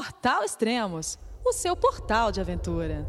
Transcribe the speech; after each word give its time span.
Portal 0.00 0.42
Extremos, 0.44 1.18
o 1.44 1.52
seu 1.52 1.76
portal 1.76 2.32
de 2.32 2.40
aventura. 2.40 3.06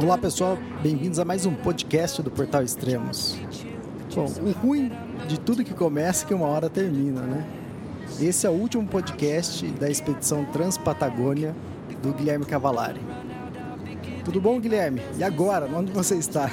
Olá 0.00 0.16
pessoal, 0.16 0.56
bem-vindos 0.80 1.18
a 1.18 1.24
mais 1.24 1.44
um 1.44 1.56
podcast 1.56 2.22
do 2.22 2.30
Portal 2.30 2.62
Extremos. 2.62 3.36
Bom, 4.14 4.26
o 4.48 4.52
ruim 4.52 4.92
de 5.26 5.40
tudo 5.40 5.64
que 5.64 5.74
começa 5.74 6.24
é 6.24 6.28
que 6.28 6.34
uma 6.34 6.46
hora 6.46 6.70
termina, 6.70 7.22
né? 7.22 7.59
Esse 8.18 8.46
é 8.46 8.50
o 8.50 8.52
último 8.52 8.86
podcast 8.86 9.66
da 9.72 9.88
expedição 9.88 10.44
Transpatagônia 10.46 11.54
do 12.02 12.12
Guilherme 12.12 12.44
Cavalari. 12.44 13.00
Tudo 14.24 14.40
bom, 14.40 14.58
Guilherme? 14.58 15.02
E 15.18 15.24
agora, 15.24 15.66
onde 15.66 15.92
você 15.92 16.16
está? 16.16 16.50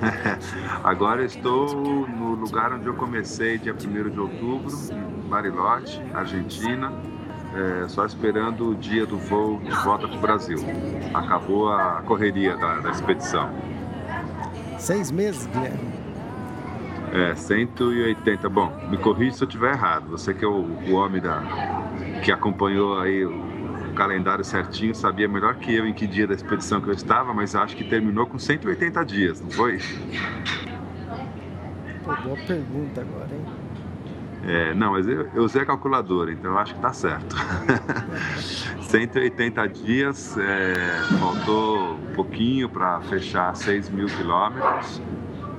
agora 0.82 1.24
estou 1.24 2.06
no 2.08 2.34
lugar 2.34 2.72
onde 2.72 2.86
eu 2.86 2.94
comecei, 2.94 3.58
dia 3.58 3.72
1 3.72 4.10
de 4.10 4.20
outubro, 4.20 4.72
em 4.92 5.28
Bariloche, 5.28 6.00
Argentina, 6.12 6.92
é, 7.54 7.88
só 7.88 8.04
esperando 8.04 8.70
o 8.70 8.74
dia 8.74 9.06
do 9.06 9.16
voo 9.18 9.58
de 9.60 9.70
volta 9.70 10.06
para 10.06 10.16
o 10.16 10.20
Brasil. 10.20 10.58
Acabou 11.14 11.72
a 11.72 12.02
correria 12.02 12.56
da, 12.56 12.80
da 12.80 12.90
expedição. 12.90 13.50
Seis 14.78 15.10
meses, 15.10 15.46
Guilherme? 15.46 16.05
É, 17.16 17.34
180. 17.34 18.48
Bom, 18.48 18.70
me 18.90 18.98
corrija 18.98 19.36
se 19.36 19.44
eu 19.44 19.48
estiver 19.48 19.72
errado. 19.72 20.08
Você 20.10 20.34
que 20.34 20.44
é 20.44 20.48
o, 20.48 20.66
o 20.88 20.92
homem 20.92 21.20
da, 21.20 21.42
que 22.22 22.30
acompanhou 22.30 23.00
aí 23.00 23.24
o, 23.24 23.56
calendário 23.96 24.44
certinho, 24.44 24.94
sabia 24.94 25.26
melhor 25.26 25.54
que 25.54 25.74
eu 25.74 25.86
em 25.86 25.94
que 25.94 26.06
dia 26.06 26.26
da 26.26 26.34
expedição 26.34 26.82
que 26.82 26.88
eu 26.88 26.92
estava, 26.92 27.32
mas 27.32 27.56
acho 27.56 27.74
que 27.74 27.82
terminou 27.82 28.26
com 28.26 28.38
180 28.38 29.04
dias, 29.06 29.40
não 29.40 29.50
foi? 29.50 29.80
Pô, 32.04 32.14
boa 32.22 32.36
pergunta 32.46 33.00
agora, 33.00 33.28
hein? 33.32 33.44
É, 34.46 34.74
não, 34.74 34.92
mas 34.92 35.08
eu, 35.08 35.28
eu 35.34 35.42
usei 35.42 35.62
a 35.62 35.66
calculadora, 35.66 36.30
então 36.30 36.52
eu 36.52 36.58
acho 36.58 36.74
que 36.74 36.78
está 36.78 36.92
certo. 36.92 37.34
180 38.82 39.66
dias, 39.68 40.36
é, 40.36 40.74
faltou 41.18 41.94
um 41.94 42.14
pouquinho 42.14 42.68
para 42.68 43.00
fechar 43.00 43.56
6 43.56 43.88
mil 43.90 44.06
quilômetros. 44.06 45.00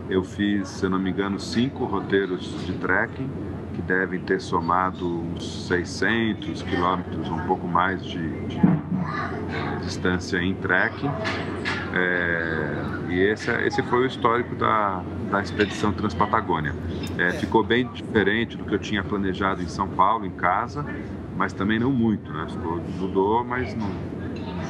Eu 0.09 0.23
fiz, 0.23 0.69
se 0.69 0.85
eu 0.85 0.89
não 0.89 0.99
me 0.99 1.09
engano, 1.09 1.39
cinco 1.39 1.85
roteiros 1.85 2.65
de 2.65 2.73
trekking, 2.73 3.29
que 3.73 3.81
devem 3.81 4.19
ter 4.19 4.39
somado 4.39 5.05
uns 5.05 5.67
600 5.67 6.63
quilômetros, 6.63 7.29
um 7.29 7.39
pouco 7.45 7.67
mais 7.67 8.03
de, 8.05 8.27
de 8.47 8.59
distância 9.81 10.37
em 10.37 10.53
trekking. 10.55 11.11
É, 11.93 12.87
e 13.09 13.19
esse, 13.19 13.51
esse 13.65 13.83
foi 13.83 13.99
o 13.99 14.05
histórico 14.05 14.55
da, 14.55 15.03
da 15.29 15.41
expedição 15.41 15.91
Transpatagônia. 15.91 16.73
É, 17.17 17.31
ficou 17.31 17.63
bem 17.63 17.87
diferente 17.87 18.55
do 18.55 18.63
que 18.63 18.75
eu 18.75 18.79
tinha 18.79 19.03
planejado 19.03 19.61
em 19.61 19.67
São 19.67 19.87
Paulo, 19.87 20.25
em 20.25 20.31
casa, 20.31 20.85
mas 21.35 21.53
também 21.53 21.79
não 21.79 21.91
muito, 21.91 22.31
né? 22.31 22.47
Ficou, 22.49 22.81
mudou, 22.97 23.43
mas 23.43 23.75
não, 23.75 23.89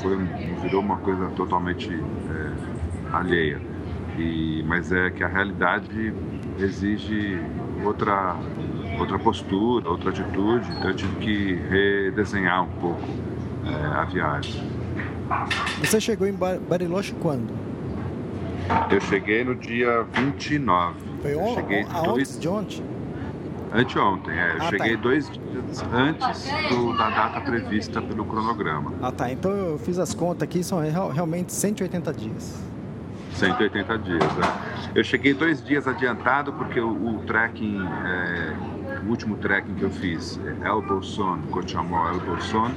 foi, 0.01 0.17
não 0.17 0.61
virou 0.61 0.81
uma 0.81 0.97
coisa 0.97 1.27
totalmente 1.31 1.93
é, 1.93 3.15
alheia. 3.15 3.76
E, 4.17 4.63
mas 4.67 4.91
é 4.91 5.09
que 5.11 5.23
a 5.23 5.27
realidade 5.27 6.13
exige 6.59 7.39
outra, 7.83 8.35
outra 8.99 9.19
postura, 9.19 9.87
outra 9.89 10.09
atitude, 10.09 10.67
então 10.71 10.89
eu 10.89 10.95
tive 10.95 11.15
que 11.17 11.53
redesenhar 11.69 12.63
um 12.63 12.79
pouco 12.79 13.01
é, 13.65 13.99
a 13.99 14.05
viagem. 14.05 14.67
Você 15.79 16.01
chegou 16.01 16.27
em 16.27 16.33
Bariloche 16.33 17.13
quando? 17.21 17.53
Eu 18.89 18.99
cheguei 19.01 19.43
no 19.43 19.55
dia 19.55 20.03
29. 20.13 20.95
Foi 21.21 21.35
on, 21.35 21.53
cheguei 21.55 21.85
on, 21.85 22.03
dois... 22.03 22.39
de 22.39 22.47
ontem? 22.47 22.83
Anteontem, 23.73 24.33
é. 24.33 24.53
Eu 24.53 24.61
ah, 24.61 24.69
cheguei 24.69 24.95
tá. 24.95 25.01
dois 25.01 25.29
dias 25.29 25.83
antes 25.93 26.49
do, 26.69 26.97
da 26.97 27.09
data 27.09 27.41
prevista 27.41 28.01
pelo 28.01 28.25
cronograma. 28.25 28.93
Ah 29.01 29.11
tá, 29.11 29.31
então 29.31 29.51
eu 29.51 29.77
fiz 29.77 29.99
as 29.99 30.13
contas 30.13 30.43
aqui, 30.43 30.63
são 30.63 30.79
realmente 31.11 31.51
180 31.51 32.13
dias. 32.13 32.57
180 33.37 33.97
dias. 33.99 34.23
É. 34.23 34.99
Eu 34.99 35.03
cheguei 35.03 35.33
dois 35.33 35.63
dias 35.63 35.87
adiantado 35.87 36.51
porque 36.53 36.79
o, 36.79 36.89
o 36.89 37.19
trekking, 37.25 37.79
é, 38.05 38.53
o 39.05 39.09
último 39.09 39.37
trekking 39.37 39.75
que 39.75 39.83
eu 39.83 39.91
fiz, 39.91 40.39
é 40.45 40.67
El 40.67 40.81
Bolson, 40.81 41.39
Cochamó 41.51 42.09
El 42.09 42.19
Bolson, 42.19 42.71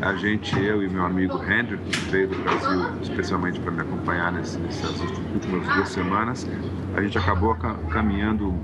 a 0.00 0.14
gente, 0.14 0.58
eu 0.58 0.82
e 0.82 0.88
meu 0.88 1.04
amigo 1.04 1.36
Hendrik, 1.42 1.82
que 1.84 2.10
veio 2.10 2.28
do 2.28 2.42
Brasil 2.42 2.90
especialmente 3.02 3.60
para 3.60 3.70
me 3.70 3.82
acompanhar 3.82 4.32
nesse, 4.32 4.58
nessas 4.58 5.00
últimas 5.00 5.66
duas 5.74 5.88
semanas, 5.90 6.48
a 6.96 7.02
gente 7.02 7.18
acabou 7.18 7.54
caminhando 7.90 8.54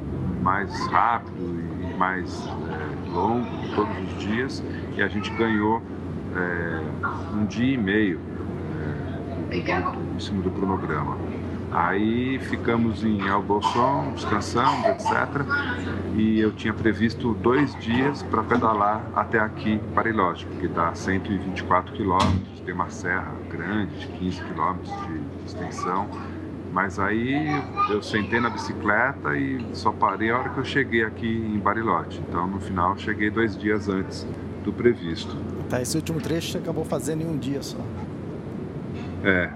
mais 0.42 0.70
rápido 0.88 1.36
e 1.80 1.96
mais 1.96 2.46
é, 2.46 3.10
longo 3.10 3.46
todos 3.74 3.96
os 3.98 4.22
dias 4.22 4.62
e 4.96 5.02
a 5.02 5.08
gente 5.08 5.30
ganhou 5.30 5.82
é, 6.36 7.34
um 7.34 7.46
dia 7.46 7.74
e 7.74 7.78
meio 7.78 8.20
é, 9.50 9.56
em 9.56 10.20
cima 10.20 10.42
do 10.42 10.50
cronograma. 10.50 11.16
Aí 11.74 12.38
ficamos 12.38 13.02
em 13.02 13.28
Albolson, 13.28 14.12
descansando, 14.14 14.86
etc. 14.86 15.44
E 16.16 16.38
eu 16.38 16.52
tinha 16.52 16.72
previsto 16.72 17.34
dois 17.34 17.74
dias 17.80 18.22
para 18.22 18.44
pedalar 18.44 19.04
até 19.12 19.40
aqui, 19.40 19.80
Bariloche, 19.92 20.46
porque 20.46 20.68
dá 20.68 20.94
124 20.94 21.92
quilômetros, 21.92 22.60
tem 22.64 22.72
uma 22.72 22.88
serra 22.90 23.34
grande 23.50 23.98
de 23.98 24.06
15 24.06 24.44
quilômetros 24.44 24.92
de 25.08 25.46
extensão. 25.46 26.08
Mas 26.72 27.00
aí 27.00 27.48
eu 27.90 28.00
sentei 28.00 28.38
na 28.38 28.50
bicicleta 28.50 29.36
e 29.36 29.64
só 29.72 29.90
parei 29.90 30.30
a 30.30 30.38
hora 30.38 30.50
que 30.50 30.58
eu 30.58 30.64
cheguei 30.64 31.02
aqui 31.02 31.26
em 31.26 31.58
Bariloche. 31.58 32.20
Então 32.28 32.46
no 32.46 32.60
final 32.60 32.96
cheguei 32.96 33.30
dois 33.30 33.58
dias 33.58 33.88
antes 33.88 34.24
do 34.64 34.72
previsto. 34.72 35.36
Tá, 35.68 35.82
esse 35.82 35.96
último 35.96 36.20
trecho 36.20 36.52
você 36.52 36.58
acabou 36.58 36.84
fazendo 36.84 37.22
em 37.22 37.26
um 37.26 37.36
dia 37.36 37.62
só. 37.62 37.78
É, 39.24 39.50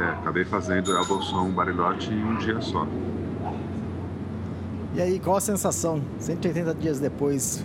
é, 0.00 0.10
acabei 0.10 0.44
fazendo 0.44 0.96
El 0.96 1.04
Bolson 1.06 1.50
Barilote 1.50 2.12
em 2.12 2.24
um 2.24 2.36
dia 2.38 2.60
só. 2.60 2.86
E 4.94 5.00
aí, 5.00 5.20
qual 5.20 5.36
a 5.36 5.40
sensação? 5.40 6.02
180 6.18 6.74
dias 6.74 6.98
depois. 6.98 7.64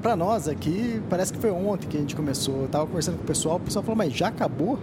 Para 0.00 0.16
nós 0.16 0.48
aqui, 0.48 1.02
parece 1.10 1.32
que 1.32 1.38
foi 1.38 1.50
ontem 1.50 1.86
que 1.86 1.96
a 1.96 2.00
gente 2.00 2.16
começou. 2.16 2.62
Eu 2.62 2.68
tava 2.68 2.86
conversando 2.86 3.16
com 3.16 3.24
o 3.24 3.26
pessoal, 3.26 3.56
o 3.56 3.60
pessoal 3.60 3.82
falou, 3.84 3.96
mas 3.96 4.12
já 4.12 4.28
acabou? 4.28 4.78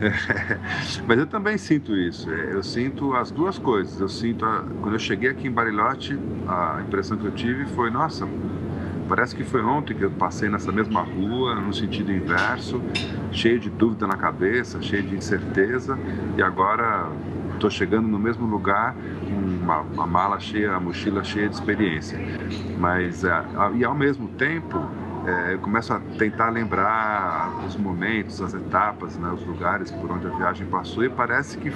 É, 0.00 0.58
mas 1.06 1.18
eu 1.18 1.26
também 1.26 1.56
sinto 1.56 1.96
isso. 1.96 2.30
É, 2.30 2.54
eu 2.54 2.62
sinto 2.62 3.14
as 3.14 3.30
duas 3.30 3.58
coisas. 3.58 4.00
Eu 4.00 4.08
sinto, 4.08 4.44
a, 4.44 4.64
quando 4.80 4.94
eu 4.94 4.98
cheguei 4.98 5.30
aqui 5.30 5.46
em 5.46 5.50
Barilote, 5.50 6.18
a 6.48 6.82
impressão 6.86 7.16
que 7.16 7.26
eu 7.26 7.32
tive 7.32 7.66
foi: 7.66 7.90
nossa, 7.90 8.26
Parece 9.10 9.34
que 9.34 9.42
foi 9.42 9.60
ontem 9.60 9.92
que 9.92 10.04
eu 10.04 10.10
passei 10.12 10.48
nessa 10.48 10.70
mesma 10.70 11.02
rua, 11.02 11.56
no 11.56 11.74
sentido 11.74 12.12
inverso, 12.12 12.80
cheio 13.32 13.58
de 13.58 13.68
dúvida 13.68 14.06
na 14.06 14.16
cabeça, 14.16 14.80
cheio 14.80 15.02
de 15.02 15.16
incerteza, 15.16 15.98
e 16.38 16.40
agora 16.40 17.10
estou 17.52 17.68
chegando 17.68 18.06
no 18.06 18.20
mesmo 18.20 18.46
lugar 18.46 18.94
uma, 19.28 19.80
uma, 19.80 20.06
mala 20.06 20.38
cheia, 20.38 20.76
a 20.76 20.78
mochila 20.78 21.24
cheia 21.24 21.48
de 21.48 21.56
experiência. 21.56 22.20
Mas, 22.78 23.24
é, 23.24 23.44
e 23.74 23.84
ao 23.84 23.96
mesmo 23.96 24.28
tempo, 24.28 24.78
é, 25.26 25.54
eu 25.54 25.58
começo 25.58 25.92
a 25.92 25.98
tentar 26.16 26.50
lembrar 26.50 27.64
os 27.66 27.74
momentos, 27.76 28.40
as 28.40 28.54
etapas, 28.54 29.18
né, 29.18 29.28
os 29.32 29.44
lugares 29.44 29.90
por 29.90 30.08
onde 30.12 30.28
a 30.28 30.30
viagem 30.30 30.68
passou 30.68 31.04
e 31.04 31.10
parece 31.10 31.58
que, 31.58 31.72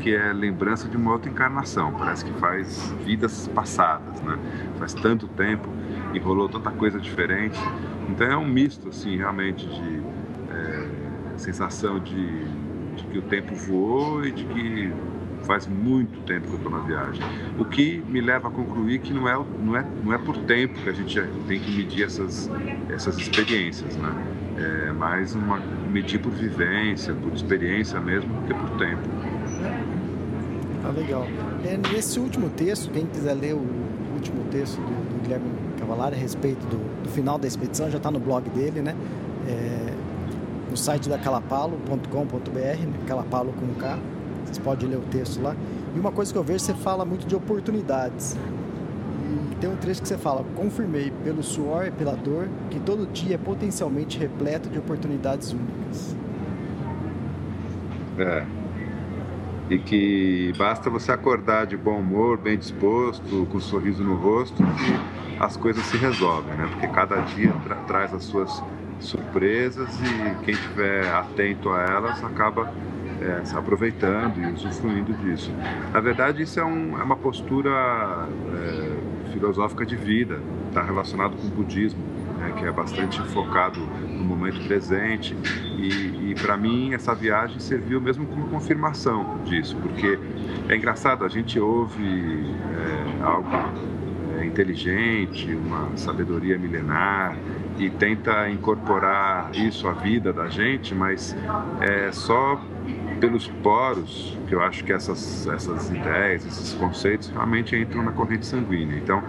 que 0.00 0.14
é 0.14 0.32
lembrança 0.32 0.88
de 0.88 0.96
uma 0.96 1.12
outra 1.12 1.30
encarnação, 1.30 1.92
parece 1.92 2.24
que 2.24 2.32
faz 2.40 2.90
vidas 3.04 3.46
passadas, 3.48 4.22
né? 4.22 4.38
faz 4.78 4.94
tanto 4.94 5.28
tempo 5.28 5.68
e 6.12 6.18
rolou 6.18 6.48
tanta 6.48 6.70
coisa 6.70 6.98
diferente. 6.98 7.58
Então 8.08 8.26
é 8.26 8.36
um 8.36 8.46
misto, 8.46 8.88
assim, 8.88 9.16
realmente, 9.16 9.66
de 9.66 10.02
é, 10.50 10.88
sensação 11.36 11.98
de, 11.98 12.44
de, 12.96 13.04
que 13.10 13.18
o 13.18 13.22
tempo 13.22 13.54
voou 13.54 14.24
e 14.24 14.32
de 14.32 14.44
que 14.44 14.92
faz 15.44 15.66
muito 15.66 16.20
tempo 16.22 16.46
que 16.46 16.52
eu 16.52 16.56
estou 16.56 16.72
na 16.72 16.80
viagem. 16.80 17.22
O 17.58 17.64
que 17.64 18.02
me 18.08 18.20
leva 18.20 18.48
a 18.48 18.50
concluir 18.50 18.98
que 18.98 19.12
não 19.12 19.28
é, 19.28 19.44
não 19.62 19.76
é, 19.76 19.86
não 20.04 20.12
é 20.12 20.18
por 20.18 20.36
tempo 20.38 20.74
que 20.82 20.88
a 20.88 20.92
gente 20.92 21.20
tem 21.46 21.60
que 21.60 21.70
medir 21.70 22.04
essas, 22.04 22.50
essas 22.88 23.16
experiências, 23.18 23.96
né? 23.96 24.12
É 24.58 24.92
mais 24.92 25.36
uma, 25.36 25.60
medir 25.90 26.18
por 26.18 26.32
vivência, 26.32 27.14
por 27.14 27.32
experiência 27.32 28.00
mesmo, 28.00 28.28
do 28.40 28.46
que 28.48 28.54
por 28.54 28.70
tempo. 28.70 29.02
Ah, 30.84 30.90
legal. 30.90 31.26
É, 31.64 31.76
nesse 31.92 32.18
último 32.18 32.50
texto, 32.50 32.90
quem 32.90 33.06
quiser 33.06 33.34
ler 33.34 33.54
o 33.54 33.64
último 34.14 34.44
texto 34.50 34.76
do, 34.76 35.14
do 35.14 35.22
Guilherme 35.22 35.57
Cavalari 35.88 36.16
a 36.16 36.18
respeito 36.18 36.66
do, 36.66 37.02
do, 37.02 37.08
final 37.08 37.38
da 37.38 37.46
expedição, 37.46 37.90
já 37.90 37.96
está 37.96 38.10
no 38.10 38.20
blog 38.20 38.48
dele, 38.50 38.82
né? 38.82 38.94
É, 39.48 39.94
no 40.70 40.76
site 40.76 41.08
da 41.08 41.16
calapalo.com.br, 41.16 42.58
né? 42.58 42.92
calapalo 43.06 43.54
com 43.54 43.80
K, 43.80 43.98
vocês 44.44 44.58
podem 44.58 44.90
ler 44.90 44.98
o 44.98 45.02
texto 45.10 45.40
lá. 45.40 45.56
E 45.96 45.98
uma 45.98 46.12
coisa 46.12 46.30
que 46.30 46.38
eu 46.38 46.44
vejo, 46.44 46.60
você 46.60 46.74
fala 46.74 47.06
muito 47.06 47.26
de 47.26 47.34
oportunidades. 47.34 48.36
tem 49.58 49.70
um 49.70 49.76
trecho 49.76 50.02
que 50.02 50.08
você 50.08 50.18
fala: 50.18 50.44
confirmei 50.54 51.10
pelo 51.24 51.42
suor 51.42 51.86
e 51.86 51.90
pela 51.90 52.14
dor 52.14 52.50
que 52.68 52.78
todo 52.78 53.10
dia 53.10 53.36
é 53.36 53.38
potencialmente 53.38 54.18
repleto 54.18 54.68
de 54.68 54.78
oportunidades 54.78 55.52
únicas. 55.52 56.14
É. 58.18 58.44
E 59.70 59.78
que 59.78 60.52
basta 60.58 60.90
você 60.90 61.12
acordar 61.12 61.66
de 61.66 61.78
bom 61.78 61.98
humor, 61.98 62.36
bem 62.36 62.58
disposto, 62.58 63.46
com 63.50 63.56
um 63.56 63.60
sorriso 63.60 64.02
no 64.02 64.16
rosto, 64.16 64.56
que 64.56 65.17
as 65.40 65.56
coisas 65.56 65.84
se 65.84 65.96
resolvem, 65.96 66.54
né? 66.56 66.68
Porque 66.70 66.88
cada 66.88 67.16
dia 67.20 67.52
tra 67.64 67.76
traz 67.76 68.14
as 68.14 68.24
suas 68.24 68.62
surpresas 69.00 69.88
e 70.00 70.44
quem 70.44 70.54
estiver 70.54 71.08
atento 71.14 71.70
a 71.70 71.82
elas 71.82 72.22
acaba 72.24 72.72
é, 73.20 73.44
se 73.44 73.56
aproveitando 73.56 74.38
e 74.38 74.52
usufruindo 74.52 75.12
disso. 75.14 75.52
Na 75.92 76.00
verdade, 76.00 76.42
isso 76.42 76.58
é, 76.58 76.64
um, 76.64 76.98
é 76.98 77.02
uma 77.02 77.16
postura 77.16 77.70
é, 77.70 79.32
filosófica 79.32 79.84
de 79.86 79.96
vida, 79.96 80.40
está 80.68 80.82
relacionado 80.82 81.36
com 81.36 81.46
o 81.46 81.50
budismo, 81.50 82.02
né, 82.38 82.54
que 82.56 82.64
é 82.64 82.72
bastante 82.72 83.20
focado 83.28 83.80
no 83.80 84.24
momento 84.24 84.64
presente. 84.66 85.36
E, 85.76 86.30
e 86.30 86.34
para 86.40 86.56
mim, 86.56 86.94
essa 86.94 87.14
viagem 87.14 87.60
serviu 87.60 88.00
mesmo 88.00 88.26
como 88.26 88.48
confirmação 88.48 89.38
disso, 89.44 89.76
porque 89.76 90.18
é 90.68 90.76
engraçado, 90.76 91.24
a 91.24 91.28
gente 91.28 91.58
ouve 91.58 92.02
é, 92.02 93.22
algo 93.22 93.48
inteligente, 94.58 95.54
uma 95.54 95.96
sabedoria 95.96 96.58
milenar 96.58 97.36
e 97.78 97.88
tenta 97.90 98.50
incorporar 98.50 99.54
isso 99.54 99.86
à 99.86 99.92
vida 99.92 100.32
da 100.32 100.48
gente, 100.48 100.94
mas 100.94 101.36
é 101.80 102.10
só 102.10 102.60
pelos 103.20 103.46
poros 103.62 104.36
que 104.48 104.54
eu 104.54 104.62
acho 104.62 104.82
que 104.82 104.92
essas, 104.92 105.46
essas 105.46 105.90
ideias, 105.90 106.44
esses 106.44 106.72
conceitos 106.74 107.28
realmente 107.28 107.76
entram 107.76 108.02
na 108.02 108.10
corrente 108.10 108.46
sanguínea. 108.46 108.96
Então, 108.96 109.22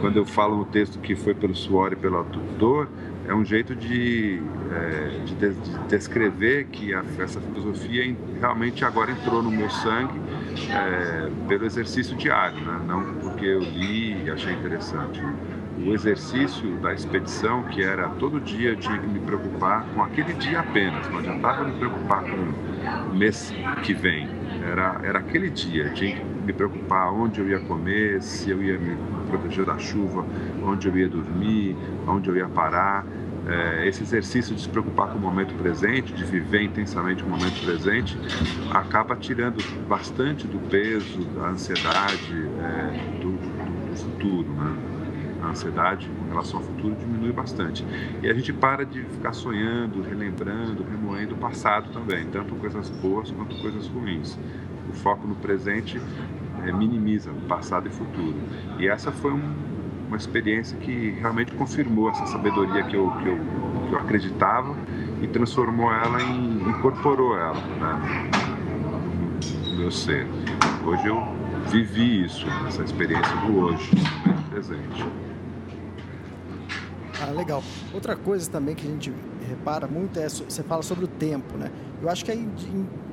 quando 0.00 0.16
eu 0.16 0.24
falo 0.24 0.56
no 0.56 0.64
texto 0.64 0.98
que 0.98 1.14
foi 1.14 1.34
pelo 1.34 1.54
suor 1.54 1.92
e 1.92 1.96
pela 1.96 2.24
dor, 2.58 2.88
é 3.26 3.34
um 3.34 3.44
jeito 3.44 3.76
de, 3.76 4.42
é, 4.72 5.24
de, 5.24 5.34
de 5.34 5.78
descrever 5.88 6.66
que 6.66 6.92
a, 6.92 7.04
essa 7.18 7.40
filosofia 7.40 8.16
realmente 8.40 8.84
agora 8.84 9.12
entrou 9.12 9.42
no 9.42 9.50
meu 9.50 9.70
sangue 9.70 10.18
é, 10.74 11.30
pelo 11.48 11.64
exercício 11.64 12.16
diário, 12.16 12.60
né? 12.60 12.80
não 12.86 13.14
porque 13.14 13.44
eu 13.44 13.60
li 13.60 14.24
e 14.24 14.30
achei 14.30 14.52
interessante. 14.52 15.20
O 15.78 15.92
exercício 15.92 16.76
da 16.78 16.92
expedição, 16.92 17.64
que 17.64 17.82
era 17.82 18.08
todo 18.10 18.40
dia 18.40 18.70
eu 18.70 18.76
tinha 18.76 18.98
que 18.98 19.06
me 19.06 19.18
preocupar 19.20 19.86
com 19.94 20.02
aquele 20.02 20.32
dia 20.34 20.60
apenas, 20.60 21.08
não 21.08 21.18
adiantava 21.18 21.64
me 21.64 21.72
preocupar 21.72 22.22
com 22.22 23.10
o 23.10 23.14
mês 23.14 23.52
que 23.82 23.94
vem, 23.94 24.28
era, 24.70 25.00
era 25.02 25.18
aquele 25.18 25.50
dia, 25.50 25.90
tinha 25.90 26.14
que 26.14 26.24
me 26.24 26.52
preocupar 26.52 27.12
onde 27.12 27.40
eu 27.40 27.48
ia 27.48 27.58
comer, 27.60 28.22
se 28.22 28.50
eu 28.50 28.62
ia 28.62 28.78
me 28.78 28.96
proteger 29.28 29.64
da 29.64 29.78
chuva, 29.78 30.24
onde 30.62 30.88
eu 30.88 30.96
ia 30.96 31.08
dormir, 31.08 31.76
onde 32.06 32.28
eu 32.28 32.36
ia 32.36 32.48
parar. 32.48 33.06
É, 33.52 33.86
esse 33.86 34.02
exercício 34.02 34.54
de 34.54 34.62
se 34.62 34.68
preocupar 34.68 35.08
com 35.08 35.18
o 35.18 35.20
momento 35.20 35.54
presente, 35.54 36.12
de 36.14 36.24
viver 36.24 36.62
intensamente 36.62 37.22
o 37.22 37.28
momento 37.28 37.62
presente, 37.62 38.16
acaba 38.70 39.14
tirando 39.14 39.62
bastante 39.86 40.46
do 40.46 40.58
peso, 40.70 41.22
da 41.36 41.48
ansiedade 41.48 42.48
é, 42.60 43.20
do, 43.20 43.32
do, 43.32 43.96
futuro. 43.96 44.48
Né? 44.54 44.74
A 45.42 45.48
ansiedade 45.48 46.08
com 46.08 46.28
relação 46.30 46.60
ao 46.60 46.64
futuro 46.64 46.94
diminui 46.94 47.32
bastante. 47.32 47.84
E 48.22 48.30
a 48.30 48.32
gente 48.32 48.52
para 48.52 48.86
de 48.86 49.02
ficar 49.02 49.34
sonhando, 49.34 50.00
relembrando, 50.00 50.82
remoendo 50.88 51.34
o 51.34 51.38
passado 51.38 51.92
também, 51.92 52.24
tanto 52.26 52.54
coisas 52.54 52.88
boas 52.88 53.30
quanto 53.30 53.60
coisas 53.60 53.86
ruins. 53.88 54.38
O 54.88 54.92
foco 54.94 55.26
no 55.26 55.34
presente 55.34 56.00
é, 56.64 56.72
minimiza 56.72 57.30
passado 57.48 57.88
e 57.88 57.90
futuro. 57.90 58.36
E 58.78 58.88
essa 58.88 59.12
foi 59.12 59.32
um, 59.32 59.54
uma 60.12 60.18
experiência 60.18 60.76
que 60.76 61.12
realmente 61.20 61.52
confirmou 61.52 62.10
essa 62.10 62.26
sabedoria 62.26 62.82
que 62.82 62.94
eu, 62.94 63.10
que 63.12 63.28
eu, 63.28 63.38
que 63.88 63.94
eu 63.94 63.98
acreditava 63.98 64.76
e 65.22 65.26
transformou 65.26 65.90
ela 65.90 66.20
em. 66.22 66.68
incorporou 66.68 67.34
ela 67.38 67.54
né, 67.54 68.30
no 69.68 69.76
meu 69.78 69.90
ser. 69.90 70.26
Hoje 70.84 71.06
eu 71.06 71.18
vivi 71.70 72.26
isso, 72.26 72.46
essa 72.68 72.82
experiência 72.82 73.34
do 73.36 73.56
hoje, 73.58 73.90
no 73.94 74.32
momento 74.32 74.50
presente. 74.50 75.04
Ah, 77.22 77.30
legal. 77.30 77.64
Outra 77.94 78.14
coisa 78.14 78.50
também 78.50 78.74
que 78.74 78.86
a 78.86 78.90
gente 78.90 79.10
repara 79.48 79.86
muito 79.86 80.20
é 80.20 80.28
você 80.28 80.62
fala 80.62 80.82
sobre 80.82 81.06
o 81.06 81.08
tempo, 81.08 81.56
né? 81.56 81.70
Eu 82.02 82.10
acho 82.10 82.22
que 82.22 82.30
é 82.30 82.34
em 82.34 82.50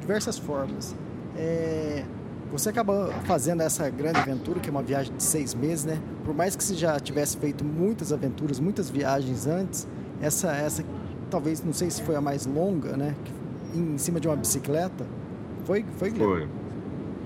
diversas 0.01 0.37
formas. 0.37 0.93
É, 1.37 2.03
você 2.51 2.69
acaba 2.69 3.11
fazendo 3.25 3.61
essa 3.61 3.89
grande 3.89 4.19
aventura, 4.19 4.59
que 4.59 4.69
é 4.69 4.71
uma 4.71 4.81
viagem 4.81 5.15
de 5.15 5.23
seis 5.23 5.53
meses, 5.53 5.85
né? 5.85 5.99
Por 6.25 6.33
mais 6.33 6.55
que 6.55 6.63
você 6.63 6.73
já 6.73 6.99
tivesse 6.99 7.37
feito 7.37 7.63
muitas 7.63 8.11
aventuras, 8.11 8.59
muitas 8.59 8.89
viagens 8.89 9.45
antes, 9.45 9.87
essa, 10.21 10.51
essa 10.51 10.83
talvez, 11.29 11.63
não 11.63 11.73
sei 11.73 11.89
se 11.89 12.01
foi 12.01 12.15
a 12.15 12.21
mais 12.21 12.45
longa, 12.45 12.97
né? 12.97 13.15
Em 13.73 13.97
cima 13.97 14.19
de 14.19 14.27
uma 14.27 14.35
bicicleta, 14.35 15.05
foi? 15.65 15.85
Foi, 15.97 16.11
foi, 16.11 16.47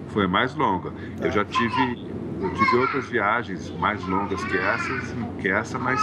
foi 0.09 0.25
a 0.25 0.27
mais 0.27 0.53
longa. 0.55 0.91
Tá. 0.91 1.27
Eu 1.27 1.31
já 1.31 1.45
tive, 1.45 2.07
eu 2.41 2.53
tive 2.53 2.75
outras 2.77 3.05
viagens 3.05 3.69
mais 3.79 4.05
longas 4.05 4.43
que 4.43 4.57
essas, 4.57 5.15
que 5.39 5.47
essa, 5.47 5.79
mas 5.79 6.01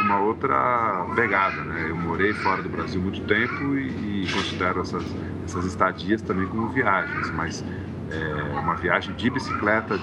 uma 0.00 0.20
outra 0.20 1.06
pegada, 1.14 1.62
né? 1.62 1.86
Eu 1.90 1.96
morei 1.96 2.32
fora 2.32 2.62
do 2.62 2.68
Brasil 2.68 3.00
muito 3.00 3.20
tempo 3.22 3.76
e, 3.76 4.24
e 4.24 4.32
considero 4.32 4.80
essas, 4.80 5.04
essas 5.44 5.64
estadias 5.64 6.22
também 6.22 6.46
como 6.46 6.68
viagens, 6.68 7.30
mas 7.32 7.64
é, 8.10 8.58
uma 8.58 8.74
viagem 8.74 9.14
de 9.14 9.30
bicicleta 9.30 9.98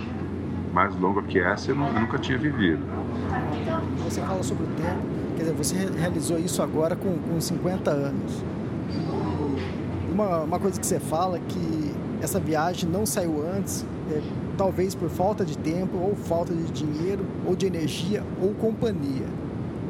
mais 0.73 0.95
longa 0.95 1.21
que 1.23 1.39
essa 1.39 1.71
eu, 1.71 1.75
eu 1.75 1.93
nunca 1.93 2.17
tinha 2.17 2.37
vivido. 2.37 2.83
Você 4.03 4.21
fala 4.21 4.43
sobre 4.43 4.65
o 4.65 4.67
tempo, 4.67 4.99
quer 5.35 5.43
dizer, 5.43 5.53
você 5.53 5.75
realizou 5.97 6.37
isso 6.37 6.61
agora 6.61 6.95
com, 6.95 7.17
com 7.17 7.39
50 7.39 7.91
anos. 7.91 8.43
Uma, 10.11 10.43
uma 10.43 10.59
coisa 10.59 10.79
que 10.79 10.85
você 10.85 10.99
fala 10.99 11.37
é 11.37 11.41
que 11.47 11.95
essa 12.21 12.39
viagem 12.39 12.89
não 12.89 13.05
saiu 13.05 13.45
antes, 13.47 13.85
é, 14.11 14.21
talvez 14.57 14.95
por 14.95 15.09
falta 15.09 15.43
de 15.45 15.57
tempo, 15.57 15.97
ou 15.97 16.15
falta 16.15 16.53
de 16.53 16.71
dinheiro, 16.71 17.25
ou 17.45 17.55
de 17.55 17.65
energia, 17.65 18.23
ou 18.41 18.53
companhia. 18.53 19.25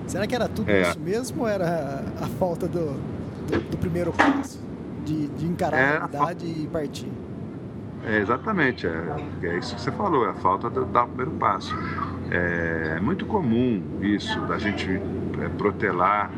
Será 0.08 0.28
que 0.28 0.36
era 0.36 0.48
tudo 0.48 0.70
é. 0.70 0.82
isso 0.82 1.00
mesmo 1.00 1.42
ou 1.42 1.48
era 1.48 2.04
a 2.22 2.28
falta 2.40 2.68
do, 2.68 2.94
do, 3.48 3.70
do 3.72 3.78
primeiro 3.78 4.12
passo? 4.12 4.64
De, 5.04 5.28
de 5.28 5.46
encarar 5.46 5.78
é, 5.78 5.84
a 5.84 5.90
realidade 6.08 6.46
a... 6.46 6.50
e 6.64 6.68
partir? 6.68 7.12
É, 8.08 8.20
exatamente, 8.20 8.86
é, 8.86 8.92
é, 9.42 9.58
isso 9.58 9.74
que 9.74 9.82
você 9.82 9.92
falou, 9.92 10.28
é 10.28 10.30
a 10.30 10.34
falta 10.36 10.70
de 10.70 10.86
dar 10.92 11.06
o 11.06 11.08
primeiro 11.08 11.32
passo. 11.32 11.76
É, 12.30 12.98
é 12.98 13.00
muito 13.00 13.26
comum 13.26 13.82
isso, 14.00 14.40
da 14.46 14.60
gente 14.60 15.02
é, 15.42 15.50
protelar 15.50 16.32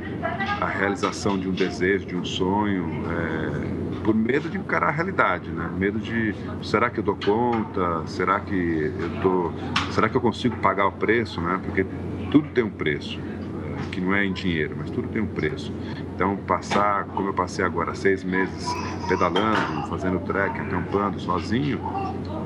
a 0.61 0.65
realização 0.65 1.37
de 1.37 1.49
um 1.49 1.51
desejo, 1.51 2.05
de 2.05 2.15
um 2.15 2.23
sonho, 2.23 2.85
é, 3.11 4.01
por 4.01 4.15
medo 4.15 4.49
de 4.49 4.57
encarar 4.57 4.87
a 4.87 4.91
realidade, 4.91 5.51
né? 5.51 5.69
Medo 5.77 5.99
de, 5.99 6.33
será 6.61 6.89
que 6.89 6.99
eu 6.99 7.03
dou 7.03 7.17
conta? 7.17 8.07
Será 8.07 8.39
que 8.39 8.55
eu 8.97 9.09
tô, 9.21 9.53
será 9.91 10.07
que 10.07 10.15
eu 10.15 10.21
consigo 10.21 10.55
pagar 10.57 10.87
o 10.87 10.93
preço, 10.93 11.41
né? 11.41 11.59
Porque 11.65 11.85
tudo 12.31 12.49
tem 12.49 12.63
um 12.63 12.69
preço 12.69 13.19
que 13.97 14.01
não 14.01 14.13
é 14.13 14.23
em 14.23 14.31
dinheiro, 14.31 14.75
mas 14.77 14.91
tudo 14.91 15.07
tem 15.07 15.19
um 15.19 15.27
preço. 15.27 15.73
Então, 16.15 16.37
passar, 16.37 17.05
como 17.05 17.29
eu 17.29 17.33
passei 17.33 17.65
agora, 17.65 17.95
seis 17.95 18.23
meses 18.23 18.67
pedalando, 19.09 19.87
fazendo 19.89 20.19
trek, 20.19 20.59
acampando 20.59 21.19
sozinho, 21.19 21.79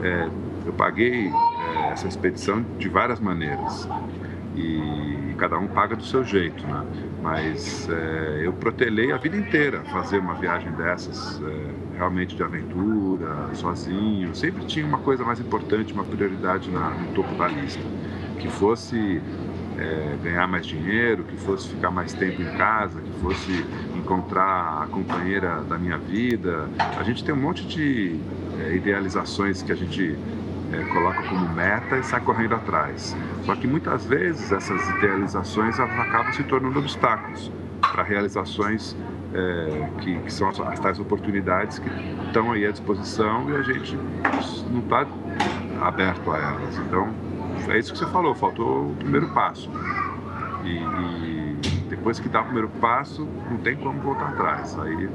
é, 0.02 0.30
eu 0.66 0.72
paguei 0.72 1.28
é, 1.28 1.92
essa 1.92 2.08
expedição 2.08 2.66
de 2.80 2.88
várias 2.88 3.20
maneiras. 3.20 3.88
E, 4.56 5.34
cada 5.38 5.58
um 5.58 5.68
paga 5.68 5.96
do 5.96 6.04
seu 6.04 6.24
jeito, 6.24 6.66
né? 6.68 6.86
Mas 7.22 7.90
é, 7.90 8.42
eu 8.44 8.54
protelei 8.54 9.12
a 9.12 9.18
vida 9.18 9.36
inteira 9.36 9.82
fazer 9.92 10.20
uma 10.20 10.36
viagem 10.36 10.72
dessas, 10.74 11.42
é, 11.42 11.98
realmente 11.98 12.36
de 12.36 12.44
aventura, 12.44 13.50
sozinho. 13.56 14.36
Sempre 14.36 14.66
tinha 14.66 14.86
uma 14.86 15.00
coisa 15.00 15.24
mais 15.24 15.40
importante, 15.40 15.94
uma 15.94 16.04
prioridade 16.04 16.70
na, 16.70 16.92
no 16.92 17.08
topo 17.14 17.34
da 17.36 17.48
lista, 17.48 17.82
que 18.40 18.50
fosse 18.50 19.20
é, 19.78 20.18
ganhar 20.24 20.48
mais 20.48 20.66
dinheiro, 20.66 21.24
que 21.24 21.38
fosse 21.38 21.70
ficar 21.70 21.92
mais 21.92 22.14
tempo 22.14 22.42
em 22.42 22.58
casa, 22.58 23.02
que 23.02 23.12
fosse 23.22 23.66
encontrar 23.96 24.84
a 24.84 24.88
companheira 24.88 25.62
da 25.62 25.78
minha 25.78 25.98
vida. 25.98 26.70
A 26.98 27.04
gente 27.04 27.24
tem 27.24 27.34
um 27.34 27.38
monte 27.38 27.66
de 27.66 28.20
é, 28.60 28.76
idealizações 28.76 29.62
que 29.62 29.72
a 29.72 29.76
gente 29.76 30.18
é, 30.72 30.84
coloca 30.86 31.22
como 31.24 31.48
meta 31.50 31.98
e 31.98 32.04
sai 32.04 32.22
correndo 32.22 32.56
atrás. 32.56 33.16
Só 33.46 33.56
que 33.56 33.68
muitas 33.68 34.06
vezes 34.06 34.52
essas 34.52 34.90
idealizações 34.98 35.80
acabam 35.80 36.32
se 36.34 36.44
tornando 36.44 36.80
obstáculos 36.80 37.52
para 37.82 38.04
realizações 38.04 38.96
é, 39.34 39.90
que, 40.02 40.16
que, 40.20 40.34
são 40.34 40.50
as, 40.50 40.60
as 40.60 40.80
tais 40.80 41.00
oportunidades 41.00 41.80
que 41.80 41.90
estão 42.28 42.52
aí 42.52 42.66
à 42.66 42.72
disposição 42.72 43.50
e 43.50 43.56
a 43.56 43.62
gente 43.62 43.98
não 44.70 44.80
está 44.80 45.06
aberto 45.82 46.32
a 46.32 46.38
elas. 46.38 46.78
Então, 46.78 47.14
é 47.70 47.80
isso 47.80 47.94
que 47.94 48.00
você 48.00 48.06
falou, 48.08 48.34
faltou 48.36 48.92
o 48.92 48.96
primeiro 48.96 49.30
passo. 49.30 49.70
E, 50.64 50.78
e, 50.78 51.58
depois 51.90 52.20
que 52.20 52.30
dá 52.30 52.42
o 52.42 52.44
primeiro 52.46 52.70
passo, 52.80 53.28
não 53.50 53.58
tem 53.58 53.76
como 53.76 54.00
voltar 54.02 54.30
atrás. 54.30 54.78
Aí 54.80 55.10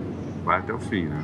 vai 0.44 0.58
até 0.58 0.72
o 0.72 0.78
fim, 0.78 1.06
né? 1.06 1.22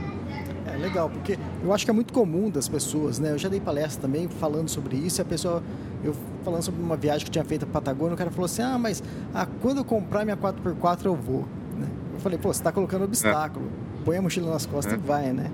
É 0.67 0.77
legal, 0.77 1.11
porque 1.11 1.39
eu 1.63 1.73
acho 1.73 1.85
que 1.85 1.91
é 1.91 1.95
muito 1.95 2.13
comum 2.13 2.49
das 2.49 2.69
pessoas, 2.69 3.19
né? 3.19 3.33
Eu 3.33 3.39
já 3.39 3.49
dei 3.49 3.61
palestra 3.61 4.03
também 4.03 4.29
falando 4.29 4.69
sobre 4.69 4.97
isso 4.97 5.21
e 5.21 5.23
a 5.23 5.25
pessoa. 5.25 5.63
Eu 6.03 6.15
falando 6.45 6.63
sobre 6.63 6.83
uma 6.83 6.97
viagem 6.97 7.25
que 7.25 7.29
eu 7.29 7.33
tinha 7.33 7.45
feito 7.45 7.65
a 7.65 7.67
Patagônia, 7.67 8.15
o 8.15 8.17
cara 8.17 8.31
falou 8.31 8.47
assim: 8.47 8.63
ah, 8.63 8.79
mas 8.79 9.03
ah, 9.35 9.47
quando 9.61 9.79
eu 9.79 9.85
comprar 9.85 10.25
minha 10.25 10.37
4x4 10.37 11.05
eu 11.05 11.15
vou. 11.15 11.45
Né? 11.79 11.89
Eu 12.15 12.21
falei: 12.21 12.39
pô, 12.39 12.53
você 12.53 12.61
está 12.61 12.73
colocando 12.73 13.05
obstáculo. 13.05 13.67
É. 13.67 14.05
Põe 14.05 14.17
a 14.17 14.23
mochila 14.23 14.51
nas 14.53 14.67
costas 14.67 14.95
é. 14.95 14.97
e 14.97 14.99
vai, 14.99 15.33
né? 15.33 15.51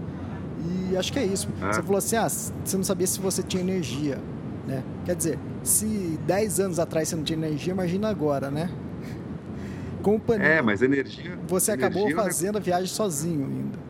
E 0.90 0.96
acho 0.96 1.12
que 1.12 1.18
é 1.18 1.24
isso. 1.24 1.48
É. 1.62 1.72
Você 1.72 1.82
falou 1.82 1.98
assim: 1.98 2.16
ah, 2.16 2.28
você 2.28 2.76
não 2.76 2.84
sabia 2.84 3.06
se 3.06 3.20
você 3.20 3.42
tinha 3.42 3.62
energia. 3.62 4.18
Né? 4.66 4.82
Quer 5.06 5.16
dizer, 5.16 5.38
se 5.68 6.18
10 6.26 6.60
anos 6.60 6.78
atrás 6.78 7.08
você 7.08 7.16
não 7.16 7.24
tinha 7.24 7.38
energia, 7.38 7.72
imagina 7.72 8.08
agora, 8.08 8.50
né? 8.50 8.70
Companhia. 10.02 10.46
É, 10.46 10.62
mas 10.62 10.82
energia. 10.82 11.38
Você 11.46 11.72
energia 11.72 11.88
acabou 11.88 12.10
fazendo 12.24 12.56
a 12.56 12.60
viagem 12.60 12.86
sozinho 12.86 13.46
ainda 13.46 13.88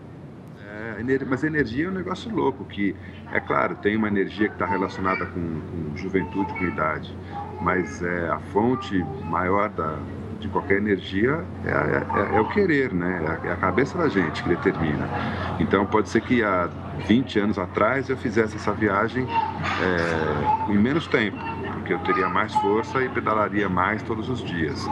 mas 1.28 1.44
energia 1.44 1.86
é 1.86 1.88
um 1.88 1.92
negócio 1.92 2.34
louco, 2.34 2.64
que, 2.64 2.94
é 3.32 3.40
claro, 3.40 3.76
tem 3.76 3.96
uma 3.96 4.08
energia 4.08 4.48
que 4.48 4.54
está 4.54 4.66
relacionada 4.66 5.26
com, 5.26 5.60
com, 5.60 5.96
juventude, 5.96 6.52
com 6.52 6.64
idade, 6.64 7.16
mas 7.60 8.02
é, 8.02 8.28
a 8.28 8.38
fonte 8.52 8.98
maior 9.24 9.68
da, 9.70 9.96
de 10.40 10.48
qualquer 10.48 10.78
energia 10.78 11.44
é, 11.64 11.70
é, 11.70 12.36
é, 12.36 12.40
o 12.40 12.48
querer, 12.48 12.92
né? 12.92 13.38
É 13.44 13.52
a, 13.52 13.56
cabeça 13.56 13.96
da 13.96 14.08
gente 14.08 14.42
que 14.42 14.48
determina. 14.48 15.08
Então 15.60 15.86
pode 15.86 16.08
ser 16.08 16.20
que 16.20 16.42
há 16.42 16.68
20 17.06 17.38
anos 17.38 17.58
atrás 17.58 18.08
eu 18.08 18.16
fizesse 18.16 18.56
essa 18.56 18.72
viagem 18.72 19.24
é, 19.26 20.72
em 20.72 20.78
menos 20.78 21.06
tempo, 21.06 21.38
porque 21.88 21.94
eu 21.94 21.98
teria 22.00 22.28
mais 22.28 22.54
força 22.56 23.02
e 23.02 23.08
pedalaria 23.08 23.66
mais 23.66 24.02
todos 24.02 24.28
os 24.28 24.44
dias. 24.44 24.86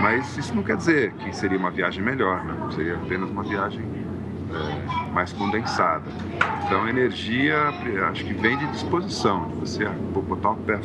Mas 0.00 0.36
isso 0.38 0.54
não 0.54 0.62
quer 0.62 0.76
dizer 0.76 1.12
que 1.14 1.34
seria 1.34 1.58
uma 1.58 1.72
viagem 1.72 2.00
melhor, 2.00 2.44
né? 2.44 2.54
Seria 2.72 2.94
apenas 2.94 3.28
uma 3.28 3.42
viagem 3.42 3.84
é, 4.52 5.12
mais 5.12 5.32
condensada. 5.32 6.04
Então, 6.64 6.88
energia, 6.88 7.56
acho 8.10 8.24
que 8.24 8.32
vem 8.32 8.56
de 8.56 8.66
disposição, 8.68 9.48
de 9.48 9.54
você 9.56 9.88
botar 10.28 10.50
o 10.50 10.56
pé 10.56 10.78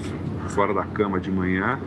fora 0.48 0.74
da 0.74 0.84
cama 0.84 1.20
de 1.20 1.32
manhã, 1.32 1.80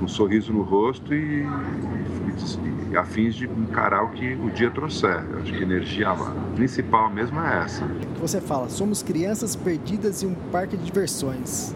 um 0.00 0.06
sorriso 0.06 0.52
no 0.52 0.62
rosto 0.62 1.12
e, 1.12 1.42
e, 1.42 2.92
e 2.92 2.96
a 2.96 3.04
fins 3.04 3.34
de 3.34 3.46
encarar 3.46 4.04
o 4.04 4.10
que 4.10 4.34
o 4.34 4.50
dia 4.50 4.70
trouxer. 4.70 5.24
Eu 5.32 5.38
acho 5.40 5.52
que 5.52 5.58
a 5.58 5.62
energia 5.62 6.14
principal 6.54 7.10
mesmo 7.10 7.40
é 7.40 7.64
essa. 7.64 7.84
Você 8.20 8.40
fala, 8.40 8.68
somos 8.68 9.02
crianças 9.02 9.56
perdidas 9.56 10.22
em 10.22 10.28
um 10.28 10.34
parque 10.52 10.76
de 10.76 10.84
diversões. 10.84 11.74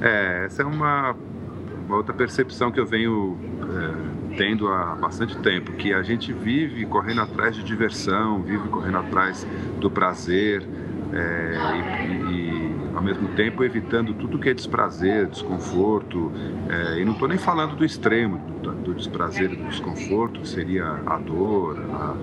É, 0.00 0.44
essa 0.46 0.62
é 0.62 0.64
uma, 0.64 1.14
uma 1.86 1.96
outra 1.96 2.14
percepção 2.14 2.72
que 2.72 2.80
eu 2.80 2.86
venho 2.86 3.38
é, 3.62 4.36
tendo 4.36 4.68
há 4.68 4.94
bastante 4.94 5.36
tempo, 5.38 5.72
que 5.72 5.92
a 5.92 6.02
gente 6.02 6.32
vive 6.32 6.86
correndo 6.86 7.20
atrás 7.20 7.54
de 7.54 7.62
diversão, 7.62 8.42
vive 8.42 8.68
correndo 8.68 8.98
atrás 8.98 9.46
do 9.78 9.90
prazer 9.90 10.66
é, 11.12 12.06
e, 12.06 12.32
e, 12.32 12.94
ao 12.94 13.02
mesmo 13.02 13.28
tempo 13.30 13.62
evitando 13.62 14.14
tudo 14.14 14.38
que 14.38 14.48
é 14.48 14.54
desprazer, 14.54 15.26
desconforto. 15.26 16.32
É, 16.68 17.00
e 17.00 17.04
não 17.04 17.12
estou 17.12 17.28
nem 17.28 17.38
falando 17.38 17.76
do 17.76 17.84
extremo 17.84 18.38
do, 18.62 18.72
do 18.72 18.94
desprazer 18.94 19.52
e 19.52 19.56
do 19.56 19.64
desconforto, 19.64 20.40
que 20.40 20.48
seria 20.48 21.00
a 21.04 21.18
dor, 21.18 21.78
a, 21.92 22.16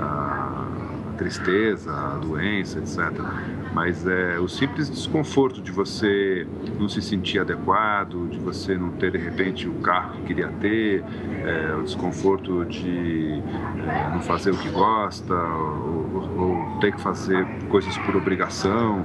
a 0.00 1.12
tristeza, 1.16 1.92
a 1.92 2.18
doença, 2.18 2.78
etc 2.78 3.65
mas 3.76 4.06
é 4.06 4.38
o 4.38 4.48
simples 4.48 4.88
desconforto 4.88 5.60
de 5.60 5.70
você 5.70 6.46
não 6.80 6.88
se 6.88 7.02
sentir 7.02 7.40
adequado, 7.40 8.26
de 8.30 8.38
você 8.38 8.74
não 8.74 8.92
ter 8.92 9.10
de 9.10 9.18
repente 9.18 9.68
o 9.68 9.74
carro 9.74 10.14
que 10.14 10.22
queria 10.28 10.48
ter, 10.48 11.04
é, 11.44 11.74
o 11.74 11.82
desconforto 11.82 12.64
de 12.64 13.42
é, 13.86 14.10
não 14.14 14.22
fazer 14.22 14.52
o 14.52 14.56
que 14.56 14.70
gosta, 14.70 15.34
ou, 15.34 16.38
ou, 16.38 16.80
ter 16.80 16.94
que 16.94 17.02
fazer 17.02 17.46
coisas 17.68 17.94
por 17.98 18.16
obrigação. 18.16 19.04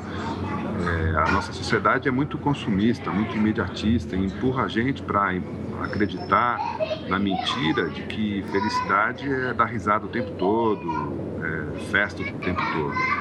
É, 0.87 1.17
a 1.17 1.31
nossa 1.33 1.51
sociedade 1.51 2.07
é 2.07 2.11
muito 2.11 2.37
consumista, 2.37 3.11
muito 3.11 3.35
imediatista, 3.35 4.15
e 4.15 4.25
empurra 4.25 4.63
a 4.63 4.67
gente 4.69 5.01
para 5.01 5.33
acreditar 5.83 6.57
na 7.09 7.19
mentira 7.19 7.89
de 7.89 8.03
que 8.03 8.41
felicidade 8.49 9.29
é 9.29 9.53
dar 9.53 9.65
risada 9.65 10.05
o 10.05 10.09
tempo 10.09 10.31
todo, 10.37 11.13
é, 11.43 11.77
festa 11.91 12.21
o 12.21 12.25
tempo 12.39 12.61
todo. 12.71 13.20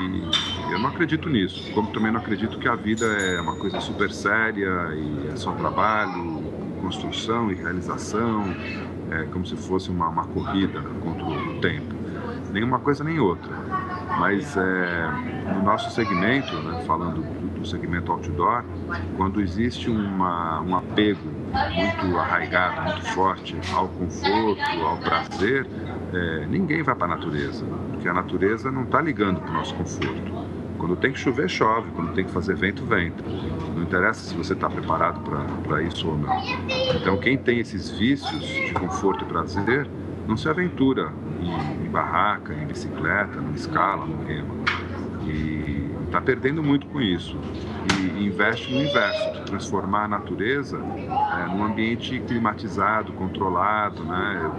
E 0.00 0.72
eu 0.72 0.78
não 0.78 0.88
acredito 0.88 1.28
nisso, 1.28 1.72
como 1.72 1.88
também 1.92 2.10
não 2.10 2.20
acredito 2.20 2.58
que 2.58 2.68
a 2.68 2.74
vida 2.74 3.04
é 3.06 3.40
uma 3.40 3.56
coisa 3.56 3.80
super 3.80 4.10
séria 4.10 4.94
e 4.94 5.28
é 5.32 5.36
só 5.36 5.52
trabalho, 5.52 6.42
construção 6.80 7.50
e 7.50 7.54
realização, 7.54 8.44
é 9.10 9.24
como 9.24 9.44
se 9.44 9.56
fosse 9.56 9.90
uma, 9.90 10.08
uma 10.08 10.24
corrida 10.24 10.80
contra 11.02 11.24
o 11.24 11.60
tempo. 11.60 11.94
Nem 12.52 12.64
uma 12.64 12.78
coisa 12.78 13.04
nem 13.04 13.18
outra. 13.20 13.52
Mas 14.18 14.56
é, 14.56 15.52
no 15.54 15.62
nosso 15.62 15.90
segmento, 15.94 16.54
né, 16.62 16.82
falando 16.86 17.22
do, 17.22 17.60
do, 17.60 17.66
segmento 17.66 18.10
outdoor, 18.10 18.64
quando 19.16 19.40
existe 19.40 19.88
uma, 19.88 20.60
um 20.60 20.76
apego 20.76 21.30
muito 21.74 22.18
arraigado, 22.18 22.82
muito 22.82 23.06
forte 23.12 23.56
ao 23.72 23.88
conforto, 23.88 24.62
ao 24.84 24.96
prazer, 24.98 25.66
é, 26.12 26.46
ninguém 26.46 26.82
vai 26.82 26.94
para 26.94 27.06
a 27.06 27.16
natureza, 27.16 27.64
porque 27.90 28.08
a 28.08 28.14
natureza 28.14 28.70
não 28.70 28.84
está 28.84 29.00
ligando 29.00 29.40
para 29.40 29.50
o 29.50 29.54
nosso 29.54 29.74
conforto. 29.74 30.40
Quando 30.80 30.96
tem 30.96 31.12
que 31.12 31.18
chover, 31.18 31.48
chove. 31.48 31.90
Quando 31.90 32.14
tem 32.14 32.24
que 32.24 32.30
fazer 32.30 32.56
vento, 32.56 32.84
venta. 32.86 33.22
Não 33.74 33.82
interessa 33.82 34.20
se 34.20 34.34
você 34.34 34.54
está 34.54 34.68
preparado 34.68 35.20
para 35.62 35.82
isso 35.82 36.08
ou 36.08 36.16
não. 36.16 36.42
Então, 36.96 37.18
quem 37.18 37.36
tem 37.36 37.58
esses 37.58 37.90
vícios 37.90 38.40
de 38.40 38.72
conforto 38.72 39.22
e 39.22 39.28
prazer, 39.28 39.86
não 40.26 40.38
se 40.38 40.48
aventura 40.48 41.12
em, 41.38 41.84
em 41.84 41.90
barraca, 41.90 42.54
em 42.54 42.66
bicicleta, 42.66 43.40
numa 43.40 43.54
escala, 43.54 44.06
no 44.06 44.24
remo. 44.24 44.64
E 45.26 45.90
está 46.06 46.20
perdendo 46.20 46.62
muito 46.62 46.86
com 46.86 47.00
isso. 47.00 47.38
E 47.98 48.24
investe 48.24 48.72
no 48.72 48.82
inverso, 48.82 49.44
transformar 49.44 50.04
a 50.04 50.08
natureza 50.08 50.78
é, 50.78 51.46
num 51.46 51.62
ambiente 51.62 52.20
climatizado, 52.26 53.12
controlado, 53.12 54.02
né? 54.02 54.50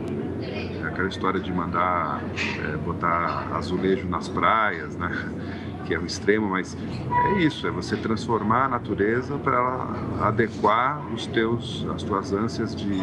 Aquela 0.85 1.07
história 1.07 1.39
de 1.39 1.51
mandar 1.51 2.21
é, 2.63 2.77
botar 2.77 3.49
azulejo 3.53 4.07
nas 4.07 4.27
praias, 4.27 4.95
né? 4.97 5.09
que 5.85 5.95
é 5.95 5.99
o 5.99 6.05
extremo, 6.05 6.49
mas 6.49 6.77
é 7.25 7.39
isso, 7.39 7.67
é 7.67 7.71
você 7.71 7.97
transformar 7.97 8.65
a 8.65 8.69
natureza 8.69 9.37
para 9.37 9.87
adequar 10.21 11.05
os 11.13 11.25
teus, 11.25 11.85
as 11.93 12.03
tuas 12.03 12.31
ânsias 12.31 12.75
de, 12.75 12.99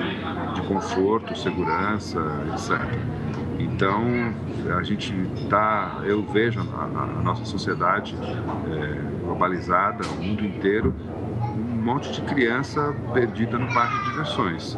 de 0.55 0.63
conforto, 0.67 1.37
segurança, 1.37 2.19
etc. 2.53 2.81
Então, 3.59 4.05
a 4.77 4.83
gente 4.83 5.13
está, 5.35 6.01
eu 6.05 6.23
vejo 6.23 6.61
a, 6.61 6.85
a 6.85 7.23
nossa 7.23 7.45
sociedade 7.45 8.17
é, 8.17 9.25
globalizada, 9.25 10.05
o 10.07 10.23
mundo 10.23 10.45
inteiro, 10.45 10.95
um 11.57 11.83
monte 11.83 12.13
de 12.13 12.23
criança 12.23 12.95
perdida 13.13 13.59
no 13.59 13.73
parque 13.75 13.99
de 13.99 14.11
diversões. 14.11 14.77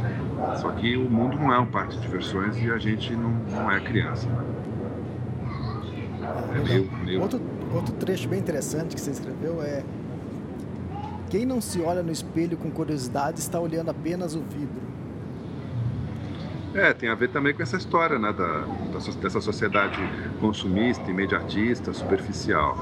Só 0.56 0.70
que 0.72 0.96
o 0.96 1.08
mundo 1.08 1.38
não 1.38 1.52
é 1.52 1.58
um 1.58 1.66
parque 1.66 1.96
de 1.96 2.02
diversões 2.02 2.56
e 2.62 2.70
a 2.70 2.78
gente 2.78 3.14
não, 3.14 3.30
não 3.50 3.70
é 3.70 3.80
criança. 3.80 4.28
É 6.54 6.68
meio, 6.68 6.90
meio... 7.04 7.20
Outro, 7.20 7.40
outro 7.72 7.94
trecho 7.94 8.28
bem 8.28 8.38
interessante 8.38 8.94
que 8.94 9.00
você 9.00 9.10
escreveu 9.10 9.62
é 9.62 9.82
quem 11.28 11.46
não 11.46 11.60
se 11.60 11.80
olha 11.80 12.02
no 12.02 12.10
espelho 12.10 12.56
com 12.56 12.70
curiosidade 12.70 13.38
está 13.38 13.60
olhando 13.60 13.90
apenas 13.90 14.34
o 14.34 14.40
vidro. 14.40 14.90
É, 16.74 16.92
tem 16.92 17.08
a 17.08 17.14
ver 17.14 17.30
também 17.30 17.52
com 17.52 17.62
essa 17.62 17.76
história, 17.76 18.18
né, 18.18 18.32
da, 18.32 18.64
dessa 19.20 19.40
sociedade 19.40 19.98
consumista, 20.40 21.10
imediatista, 21.10 21.92
superficial. 21.92 22.76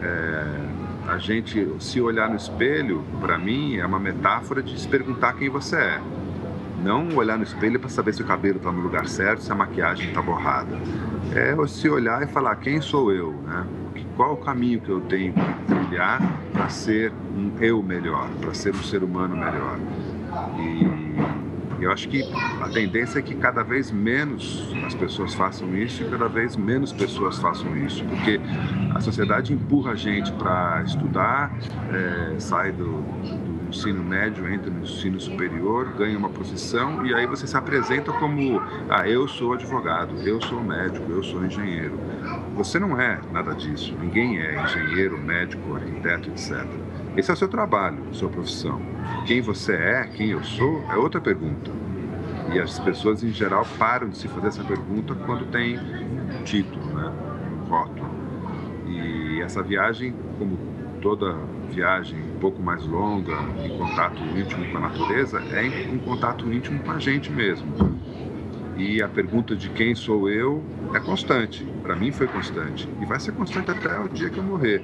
É, 0.00 1.10
a 1.12 1.18
gente 1.18 1.68
se 1.80 2.00
olhar 2.00 2.28
no 2.28 2.36
espelho, 2.36 3.04
para 3.20 3.36
mim, 3.38 3.76
é 3.76 3.86
uma 3.86 3.98
metáfora 3.98 4.62
de 4.62 4.80
se 4.80 4.86
perguntar 4.86 5.32
quem 5.34 5.48
você 5.48 5.76
é. 5.76 6.00
Não 6.82 7.08
olhar 7.16 7.36
no 7.36 7.44
espelho 7.44 7.78
para 7.78 7.88
saber 7.88 8.12
se 8.12 8.22
o 8.22 8.26
cabelo 8.26 8.56
está 8.56 8.72
no 8.72 8.80
lugar 8.80 9.06
certo, 9.06 9.42
se 9.42 9.52
a 9.52 9.54
maquiagem 9.54 10.08
está 10.08 10.20
borrada. 10.20 10.76
É 11.34 11.54
se 11.66 11.88
olhar 11.88 12.22
e 12.22 12.26
falar 12.26 12.56
quem 12.56 12.80
sou 12.80 13.12
eu, 13.12 13.32
né? 13.32 13.66
Qual 14.16 14.34
o 14.34 14.36
caminho 14.36 14.80
que 14.80 14.90
eu 14.90 15.00
tenho 15.00 15.32
que 15.32 15.64
trilhar 15.66 16.20
para 16.52 16.68
ser 16.68 17.12
um 17.34 17.52
eu 17.60 17.82
melhor, 17.82 18.28
para 18.40 18.52
ser 18.52 18.74
um 18.74 18.82
ser 18.82 19.02
humano 19.02 19.36
melhor. 19.36 19.78
E 20.58 21.84
eu 21.84 21.90
acho 21.90 22.08
que 22.08 22.22
a 22.60 22.68
tendência 22.68 23.18
é 23.18 23.22
que 23.22 23.34
cada 23.34 23.62
vez 23.62 23.90
menos 23.90 24.72
as 24.86 24.94
pessoas 24.94 25.34
façam 25.34 25.74
isso 25.76 26.02
e 26.02 26.08
cada 26.08 26.28
vez 26.28 26.56
menos 26.56 26.92
pessoas 26.92 27.38
façam 27.38 27.76
isso, 27.76 28.04
porque 28.04 28.40
a 28.94 29.00
sociedade 29.00 29.52
empurra 29.52 29.92
a 29.92 29.94
gente 29.96 30.30
para 30.32 30.82
estudar, 30.84 31.52
é, 31.92 32.38
sai 32.38 32.70
do, 32.70 32.84
do 32.84 33.61
ensino 33.72 34.04
médio, 34.04 34.46
entra 34.48 34.70
no 34.70 34.82
ensino 34.82 35.18
superior, 35.18 35.92
ganha 35.96 36.16
uma 36.16 36.28
profissão 36.28 37.04
e 37.06 37.14
aí 37.14 37.26
você 37.26 37.46
se 37.46 37.56
apresenta 37.56 38.12
como: 38.12 38.60
ah, 38.88 39.08
eu 39.08 39.26
sou 39.26 39.54
advogado, 39.54 40.14
eu 40.20 40.40
sou 40.42 40.62
médico, 40.62 41.10
eu 41.10 41.22
sou 41.22 41.44
engenheiro. 41.44 41.98
Você 42.54 42.78
não 42.78 43.00
é 43.00 43.18
nada 43.32 43.54
disso, 43.54 43.96
ninguém 43.98 44.38
é 44.38 44.62
engenheiro, 44.62 45.18
médico, 45.18 45.74
arquiteto, 45.74 46.28
etc. 46.30 46.66
Esse 47.16 47.30
é 47.30 47.34
o 47.34 47.36
seu 47.36 47.48
trabalho, 47.48 47.98
sua 48.12 48.28
profissão. 48.28 48.80
Quem 49.26 49.40
você 49.40 49.74
é, 49.74 50.04
quem 50.04 50.30
eu 50.30 50.44
sou, 50.44 50.84
é 50.90 50.96
outra 50.96 51.20
pergunta. 51.20 51.70
E 52.52 52.58
as 52.58 52.78
pessoas, 52.78 53.24
em 53.24 53.32
geral, 53.32 53.66
param 53.78 54.10
de 54.10 54.18
se 54.18 54.28
fazer 54.28 54.48
essa 54.48 54.64
pergunta 54.64 55.14
quando 55.14 55.46
tem 55.50 55.78
um 55.78 56.42
título, 56.44 56.84
né? 56.94 57.10
um 57.60 57.64
voto. 57.64 58.02
E 58.86 59.40
essa 59.40 59.62
viagem, 59.62 60.14
como 60.38 60.58
toda 61.02 61.36
viagem 61.68 62.18
um 62.18 62.38
pouco 62.38 62.62
mais 62.62 62.86
longa, 62.86 63.36
em 63.62 63.76
contato 63.76 64.22
íntimo 64.22 64.70
com 64.70 64.78
a 64.78 64.80
natureza, 64.80 65.42
é 65.50 65.92
um 65.92 65.98
contato 65.98 66.50
íntimo 66.50 66.80
com 66.82 66.92
a 66.92 66.98
gente 66.98 67.30
mesmo. 67.30 68.00
E 68.76 69.02
a 69.02 69.08
pergunta 69.08 69.54
de 69.54 69.68
quem 69.68 69.94
sou 69.94 70.30
eu 70.30 70.64
é 70.94 71.00
constante. 71.00 71.64
Para 71.82 71.94
mim 71.94 72.10
foi 72.10 72.26
constante. 72.26 72.88
E 73.00 73.04
vai 73.04 73.20
ser 73.20 73.32
constante 73.32 73.70
até 73.70 73.98
o 73.98 74.08
dia 74.08 74.30
que 74.30 74.38
eu 74.38 74.44
morrer. 74.44 74.82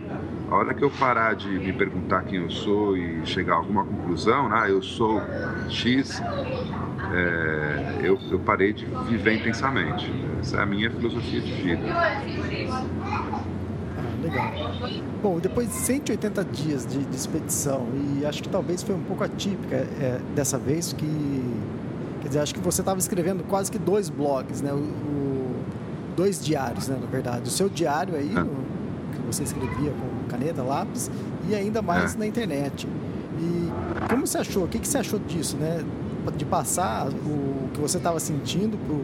A 0.51 0.57
hora 0.57 0.75
que 0.75 0.83
eu 0.83 0.91
parar 0.91 1.35
de 1.35 1.59
me 1.59 1.73
perguntar 1.73 2.23
quem 2.25 2.43
eu 2.43 2.51
sou 2.51 2.97
e 2.97 3.25
chegar 3.25 3.55
a 3.55 3.57
alguma 3.57 3.85
conclusão, 3.85 4.53
ah, 4.53 4.69
eu 4.69 4.83
sou 4.83 5.31
X, 5.69 6.27
é, 7.11 7.97
eu, 7.99 8.19
eu 8.31 8.41
parei 8.41 8.73
de 8.73 8.87
viver 8.87 9.35
intensamente. 9.35 10.13
Essa 10.41 10.59
é 10.59 10.63
a 10.63 10.67
minha 10.67 10.91
filosofia 10.91 11.41
de 11.41 11.53
vida. 11.53 11.97
Ah, 14.37 14.51
legal. 14.51 15.05
Bom, 15.23 15.39
depois 15.39 15.69
de 15.69 15.75
180 15.75 16.45
dias 16.45 16.87
de, 16.87 17.05
de, 17.05 17.17
expedição, 17.17 17.87
e 17.95 18.25
acho 18.25 18.43
que 18.43 18.49
talvez 18.49 18.83
foi 18.83 18.95
um 18.95 19.03
pouco 19.03 19.25
atípica 19.25 19.77
é, 19.77 20.21
dessa 20.35 20.59
vez, 20.59 20.93
que. 20.93 21.45
Quer 22.21 22.29
dizer, 22.29 22.41
acho 22.41 22.55
que 22.55 22.61
você 22.61 22.81
estava 22.81 22.99
escrevendo 22.99 23.45
quase 23.45 23.71
que 23.71 23.79
dois 23.79 24.09
blogs, 24.09 24.61
né? 24.61 24.73
O, 24.73 24.77
o, 24.77 25.57
dois 26.17 26.45
diários, 26.45 26.89
né, 26.89 26.99
na 27.01 27.07
verdade. 27.07 27.49
O 27.49 27.51
seu 27.51 27.69
diário 27.69 28.17
aí, 28.17 28.31
é. 28.31 28.41
no, 28.41 28.51
que 29.13 29.21
você 29.27 29.45
escrevia 29.45 29.93
com 29.93 30.29
caneta, 30.29 30.63
lápis, 30.63 31.11
e 31.49 31.55
ainda 31.55 31.81
mais 31.81 32.15
é. 32.15 32.19
na 32.19 32.27
internet. 32.27 32.89
E 33.41 34.09
como 34.09 34.27
você 34.27 34.39
achou? 34.39 34.65
O 34.65 34.69
que, 34.69 34.79
que 34.79 34.89
você 34.89 34.99
achou 34.99 35.19
disso, 35.21 35.57
né? 35.57 35.85
de 36.37 36.45
passar 36.45 37.09
o 37.09 37.69
que 37.73 37.81
você 37.81 37.97
estava 37.97 38.21
sentindo 38.21 38.77
para 38.77 38.95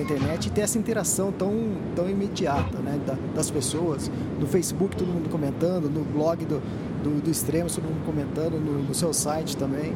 a 0.00 0.02
internet 0.02 0.46
e 0.46 0.50
ter 0.50 0.62
essa 0.62 0.78
interação 0.78 1.32
tão, 1.32 1.52
tão 1.94 2.08
imediata 2.08 2.78
né, 2.78 3.00
da, 3.06 3.16
das 3.34 3.50
pessoas. 3.50 4.10
No 4.38 4.46
Facebook, 4.46 4.96
todo 4.96 5.08
mundo 5.08 5.28
comentando, 5.28 5.88
no 5.90 6.04
blog 6.04 6.44
do, 6.44 6.60
do, 7.02 7.22
do 7.22 7.30
Extremo, 7.30 7.68
todo 7.68 7.84
mundo 7.84 8.04
comentando, 8.04 8.58
no, 8.58 8.82
no 8.82 8.94
seu 8.94 9.12
site 9.12 9.56
também. 9.56 9.94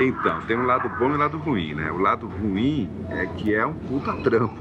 Então, 0.00 0.40
tem 0.42 0.56
um 0.56 0.64
lado 0.64 0.88
bom 0.98 1.10
e 1.10 1.12
um 1.12 1.16
lado 1.16 1.38
ruim, 1.38 1.74
né? 1.74 1.90
O 1.90 1.98
lado 1.98 2.26
ruim 2.26 2.88
é 3.08 3.26
que 3.26 3.54
é 3.54 3.64
um 3.64 3.74
puta 3.74 4.12
trampo. 4.22 4.60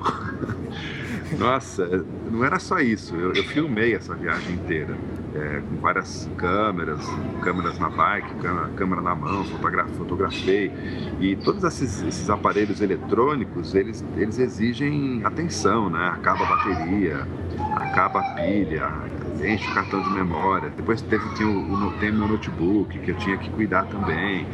Nossa, 1.37 2.05
não 2.31 2.43
era 2.43 2.59
só 2.59 2.79
isso. 2.79 3.15
Eu, 3.15 3.33
eu 3.33 3.43
filmei 3.43 3.95
essa 3.95 4.15
viagem 4.15 4.55
inteira 4.55 4.95
é, 5.35 5.61
com 5.61 5.75
várias 5.81 6.29
câmeras, 6.37 7.05
câmeras 7.41 7.77
na 7.79 7.89
bike, 7.89 8.29
câmera, 8.75 9.01
na 9.01 9.15
mão, 9.15 9.43
fotografei, 9.45 9.95
fotografei. 9.95 10.71
E 11.19 11.35
todos 11.35 11.63
esses, 11.63 12.01
esses, 12.03 12.29
aparelhos 12.29 12.81
eletrônicos, 12.81 13.75
eles, 13.75 14.03
eles 14.17 14.39
exigem 14.39 15.21
atenção, 15.23 15.89
né? 15.89 16.09
Acaba 16.13 16.43
a 16.45 16.47
bateria, 16.47 17.27
acaba 17.75 18.19
a 18.19 18.35
pilha, 18.35 18.91
enche 19.43 19.69
o 19.69 19.73
cartão 19.73 20.01
de 20.01 20.09
memória. 20.09 20.69
Depois 20.75 21.01
teve 21.01 21.27
tinha 21.35 21.47
o, 21.47 21.87
o, 21.87 21.91
tem 21.99 22.11
meu 22.11 22.27
notebook 22.27 22.97
que 22.97 23.11
eu 23.11 23.17
tinha 23.17 23.37
que 23.37 23.49
cuidar 23.51 23.85
também. 23.85 24.47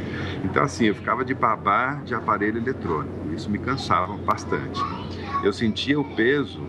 Então 0.44 0.64
assim, 0.64 0.86
eu 0.86 0.96
ficava 0.96 1.24
de 1.24 1.34
babá 1.34 2.02
de 2.06 2.14
aparelho 2.14 2.58
eletrônico. 2.58 3.34
Isso 3.34 3.50
me 3.50 3.58
cansava 3.58 4.16
bastante 4.18 4.82
eu 5.48 5.54
sentia 5.54 6.00
o 6.00 6.04
peso, 6.04 6.60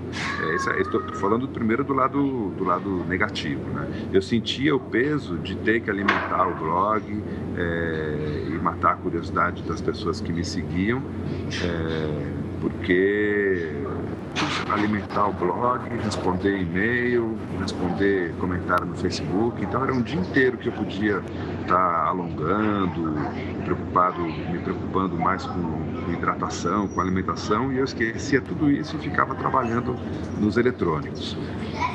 é, 0.42 0.80
estou 0.80 1.02
falando 1.14 1.48
primeiro 1.48 1.82
do 1.82 1.94
lado, 1.94 2.50
do 2.50 2.64
lado 2.64 3.04
negativo, 3.04 3.62
né? 3.70 3.88
eu 4.12 4.20
sentia 4.20 4.74
o 4.76 4.80
peso 4.80 5.38
de 5.38 5.56
ter 5.56 5.80
que 5.80 5.90
alimentar 5.90 6.46
o 6.46 6.54
blog 6.54 7.02
é, 7.56 8.44
e 8.48 8.58
matar 8.58 8.92
a 8.92 8.96
curiosidade 8.96 9.62
das 9.62 9.80
pessoas 9.80 10.20
que 10.20 10.32
me 10.32 10.44
seguiam, 10.44 11.02
é, 11.62 12.36
porque 12.60 13.72
alimentar 14.70 15.28
o 15.28 15.32
blog, 15.32 15.88
responder 16.02 16.60
e-mail, 16.60 17.38
responder 17.60 18.34
comentário 18.38 18.84
no 18.84 18.96
Facebook. 18.96 19.62
Então 19.62 19.82
era 19.82 19.92
um 19.92 20.02
dia 20.02 20.20
inteiro 20.20 20.58
que 20.58 20.68
eu 20.68 20.72
podia 20.72 21.22
estar 21.62 22.06
alongando, 22.06 23.14
preocupado, 23.64 24.20
me 24.22 24.58
preocupando 24.58 25.16
mais 25.16 25.46
com 25.46 25.85
hidratação, 26.16 26.88
com 26.88 27.00
alimentação 27.00 27.72
e 27.72 27.78
eu 27.78 27.84
esquecia 27.84 28.40
tudo 28.40 28.70
isso 28.70 28.96
e 28.96 28.98
ficava 28.98 29.34
trabalhando 29.34 29.96
nos 30.38 30.56
eletrônicos. 30.56 31.36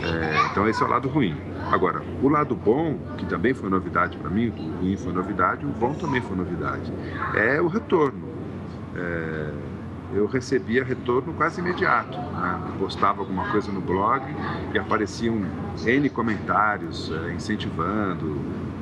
É, 0.04 0.52
então 0.52 0.68
esse 0.68 0.82
é 0.82 0.86
o 0.86 0.90
lado 0.90 1.08
ruim. 1.08 1.36
Agora, 1.72 2.02
o 2.22 2.30
lado 2.30 2.56
bom, 2.56 2.98
que 3.18 3.26
também 3.26 3.54
foi 3.54 3.70
novidade 3.70 4.18
para 4.18 4.30
mim, 4.30 4.50
o 4.50 4.82
ruim 4.82 4.98
foi 4.98 5.14
novidade, 5.14 5.66
o 5.66 5.70
bom 5.70 5.94
também 5.94 6.22
foi 6.22 6.36
novidade, 6.36 6.92
é 7.36 7.62
o 7.62 7.68
retorno. 7.68 8.30
É, 8.96 9.52
eu 10.14 10.26
recebia 10.26 10.84
retorno 10.84 11.34
quase 11.34 11.62
imediato. 11.62 12.18
Né? 12.18 12.60
Postava 12.80 13.22
alguma 13.22 13.50
coisa 13.52 13.72
no 13.72 13.82
blog 13.82 14.24
e 14.74 14.78
apareciam 14.78 15.42
N 15.86 16.10
comentários 16.10 17.12
é, 17.12 17.34
incentivando, 17.34 18.42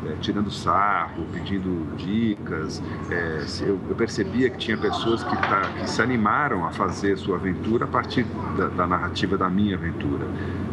é, 0.09 0.15
tirando 0.21 0.49
sarro, 0.49 1.25
pedindo 1.31 1.95
dicas. 1.95 2.81
É, 3.09 3.45
eu, 3.61 3.79
eu, 3.89 3.95
percebia 3.95 4.49
que 4.49 4.57
tinha 4.57 4.77
pessoas 4.77 5.23
que, 5.23 5.35
tá, 5.35 5.61
que, 5.79 5.89
se 5.89 6.01
animaram 6.01 6.65
a 6.65 6.71
fazer 6.71 7.17
sua 7.17 7.35
aventura 7.35 7.85
a 7.85 7.87
partir 7.87 8.25
da, 8.57 8.67
da 8.67 8.87
narrativa 8.87 9.37
da 9.37 9.49
minha 9.49 9.75
aventura. 9.75 10.25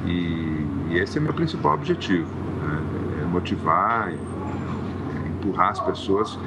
E, 0.06 0.66
e, 0.90 0.98
esse 0.98 1.18
é 1.18 1.20
meu 1.20 1.34
principal 1.34 1.74
objetivo: 1.74 2.28
né? 2.62 3.22
é 3.22 3.24
motivar, 3.26 4.12
empurrar 5.26 5.70
as 5.70 5.80
pessoas 5.80 6.38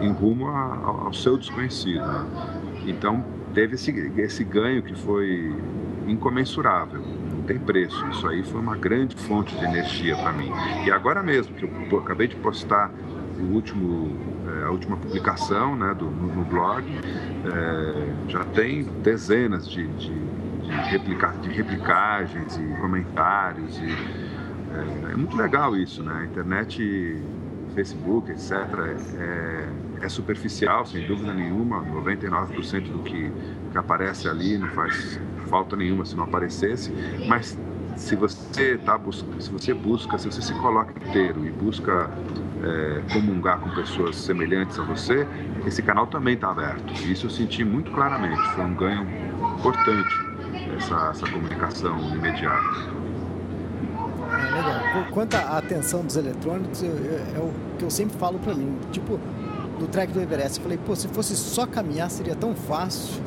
em 0.00 0.12
rumo 0.12 0.48
a, 0.48 0.76
ao, 0.84 1.06
ao 1.06 1.12
seu 1.12 1.36
desconhecido. 1.36 2.06
Né? 2.06 2.26
Então, 2.86 3.24
teve 3.52 3.74
esse, 3.74 3.90
esse 4.18 4.44
ganho 4.44 4.82
que 4.82 4.94
foi 4.94 5.54
incomensurável, 6.06 7.02
tem 7.46 7.58
preço. 7.58 8.04
Isso 8.08 8.26
aí 8.28 8.42
foi 8.42 8.60
uma 8.60 8.76
grande 8.76 9.16
fonte 9.16 9.56
de 9.56 9.64
energia 9.64 10.16
para 10.16 10.32
mim. 10.32 10.50
E 10.84 10.90
agora 10.90 11.22
mesmo, 11.22 11.54
que 11.54 11.94
eu 11.94 11.98
acabei 11.98 12.28
de 12.28 12.36
postar 12.36 12.90
o 13.38 13.54
último, 13.54 14.16
é, 14.48 14.64
a 14.64 14.70
última 14.70 14.96
publicação 14.96 15.76
né, 15.76 15.94
do, 15.94 16.06
no, 16.06 16.34
no 16.34 16.44
blog, 16.44 16.84
é, 16.84 18.30
já 18.30 18.44
tem 18.44 18.84
dezenas 19.02 19.68
de, 19.68 19.86
de, 19.86 20.12
de, 20.12 20.70
replica, 20.90 21.28
de 21.42 21.50
replicagens 21.50 22.56
e 22.56 22.80
comentários. 22.80 23.78
E, 23.78 24.36
é, 24.74 25.12
é, 25.12 25.16
muito 25.16 25.36
legal 25.36 25.76
isso, 25.76 26.02
né? 26.02 26.20
A 26.22 26.24
internet, 26.24 27.22
Facebook, 27.74 28.30
etc., 28.30 28.52
é, 29.18 29.68
é 30.00 30.08
superficial, 30.08 30.84
sem 30.86 31.06
dúvida 31.06 31.32
nenhuma, 31.32 31.82
99% 31.84 32.90
do 32.90 33.02
que, 33.02 33.30
que 33.72 33.78
aparece 33.78 34.28
ali 34.28 34.58
não 34.58 34.68
faz 34.68 35.20
falta 35.48 35.76
nenhuma 35.76 36.04
se 36.04 36.16
não 36.16 36.24
aparecesse, 36.24 36.92
mas 37.26 37.56
se 37.96 38.14
você 38.14 38.78
tá 38.78 39.00
se 39.38 39.50
você 39.50 39.72
busca, 39.72 40.18
se 40.18 40.30
você 40.30 40.42
se 40.42 40.54
coloca 40.54 40.92
inteiro 41.08 41.46
e 41.46 41.50
busca 41.50 42.10
é, 42.62 43.12
comungar 43.12 43.58
com 43.60 43.70
pessoas 43.70 44.16
semelhantes 44.16 44.78
a 44.78 44.82
você, 44.82 45.26
esse 45.66 45.82
canal 45.82 46.06
também 46.06 46.34
está 46.34 46.50
aberto. 46.50 46.92
Isso 47.10 47.26
eu 47.26 47.30
senti 47.30 47.64
muito 47.64 47.90
claramente. 47.92 48.40
Foi 48.54 48.64
um 48.64 48.74
ganho 48.74 49.06
importante 49.58 50.14
essa, 50.76 51.10
essa 51.10 51.30
comunicação 51.30 51.98
imediata. 52.14 53.06
É, 54.30 54.54
legal. 54.54 55.06
Quanto 55.10 55.34
à 55.34 55.58
atenção 55.58 56.04
dos 56.04 56.16
eletrônicos, 56.16 56.82
é 56.82 57.38
o 57.38 57.52
que 57.78 57.84
eu 57.84 57.90
sempre 57.90 58.16
falo 58.18 58.38
para 58.38 58.54
mim. 58.54 58.76
Tipo, 58.92 59.18
do 59.78 59.86
trek 59.86 60.12
do 60.12 60.20
Everest. 60.20 60.58
Eu 60.58 60.62
falei, 60.62 60.78
pô, 60.78 60.96
se 60.96 61.08
fosse 61.08 61.36
só 61.36 61.66
caminhar 61.66 62.10
seria 62.10 62.34
tão 62.34 62.54
fácil. 62.54 63.22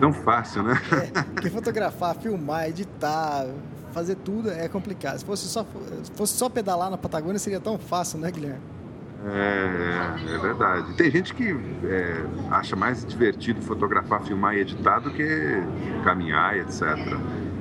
Tão 0.00 0.12
fácil, 0.12 0.62
né? 0.62 0.80
É, 0.92 1.22
porque 1.22 1.50
fotografar, 1.50 2.14
filmar, 2.16 2.68
editar, 2.68 3.46
fazer 3.92 4.16
tudo 4.16 4.50
é 4.50 4.68
complicado. 4.68 5.18
Se 5.18 5.24
fosse 5.24 5.46
só, 5.46 5.64
se 6.02 6.10
fosse 6.12 6.34
só 6.34 6.48
pedalar 6.48 6.90
na 6.90 6.98
Patagônia 6.98 7.38
seria 7.38 7.60
tão 7.60 7.78
fácil, 7.78 8.18
né, 8.18 8.30
Guilherme? 8.30 8.60
É, 9.26 10.34
é, 10.34 10.38
verdade. 10.38 10.94
Tem 10.94 11.10
gente 11.10 11.32
que 11.32 11.56
é, 11.84 12.26
acha 12.50 12.76
mais 12.76 13.06
divertido 13.06 13.62
fotografar, 13.62 14.22
filmar 14.22 14.54
e 14.54 14.60
editar 14.60 14.98
do 14.98 15.10
que 15.10 15.62
caminhar, 16.02 16.58
etc. 16.58 16.82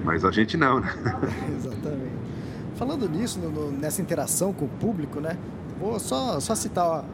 Mas 0.03 0.25
a 0.25 0.31
gente 0.31 0.57
não, 0.57 0.81
né? 0.81 0.89
Exatamente. 1.55 2.11
Falando 2.75 3.07
nisso, 3.07 3.39
no, 3.39 3.71
nessa 3.71 4.01
interação 4.01 4.51
com 4.51 4.65
o 4.65 4.69
público, 4.69 5.21
né? 5.21 5.37
Vou 5.79 5.97
só, 5.99 6.39
só 6.41 6.53
citar 6.53 7.05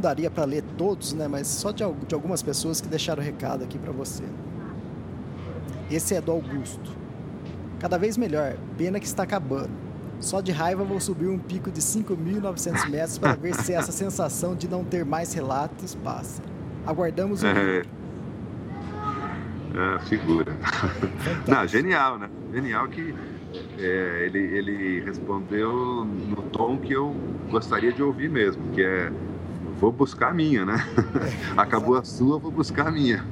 daria 0.00 0.30
para 0.30 0.44
ler 0.44 0.64
todos, 0.76 1.12
né? 1.12 1.28
Mas 1.28 1.46
só 1.46 1.70
de, 1.70 1.84
de 2.08 2.14
algumas 2.14 2.42
pessoas 2.42 2.80
que 2.80 2.88
deixaram 2.88 3.22
recado 3.22 3.62
aqui 3.62 3.78
para 3.78 3.92
você. 3.92 4.24
Esse 5.90 6.14
é 6.14 6.20
do 6.20 6.32
Augusto. 6.32 6.90
Cada 7.78 7.98
vez 7.98 8.16
melhor, 8.16 8.56
pena 8.76 8.98
que 8.98 9.06
está 9.06 9.22
acabando. 9.22 9.70
Só 10.20 10.40
de 10.40 10.52
raiva 10.52 10.84
vou 10.84 11.00
subir 11.00 11.28
um 11.28 11.38
pico 11.38 11.70
de 11.70 11.80
5.900 11.80 12.90
metros 12.90 13.18
para 13.18 13.34
ver 13.34 13.54
se 13.54 13.72
essa 13.72 13.90
sensação 13.92 14.54
de 14.54 14.68
não 14.68 14.84
ter 14.84 15.04
mais 15.04 15.32
relatos 15.32 15.94
passa. 15.94 16.42
Aguardamos 16.86 17.42
o 17.42 17.46
é, 17.46 17.82
é, 19.74 19.98
figura. 20.00 20.56
Não, 21.46 21.66
genial, 21.66 22.18
né? 22.18 22.28
Genial 22.52 22.88
que 22.88 23.14
é, 23.78 24.26
ele, 24.26 24.38
ele 24.38 25.00
respondeu 25.00 26.04
no 26.04 26.42
tom 26.50 26.76
que 26.76 26.92
eu 26.92 27.14
gostaria 27.50 27.92
de 27.92 28.02
ouvir 28.02 28.28
mesmo, 28.28 28.62
que 28.72 28.82
é 28.82 29.10
vou 29.80 29.90
buscar 29.90 30.28
a 30.28 30.34
minha, 30.34 30.64
né? 30.64 30.76
É, 31.16 31.54
Acabou 31.60 31.96
a 31.96 32.04
sua, 32.04 32.38
vou 32.38 32.50
buscar 32.50 32.88
a 32.88 32.90
minha. 32.90 33.24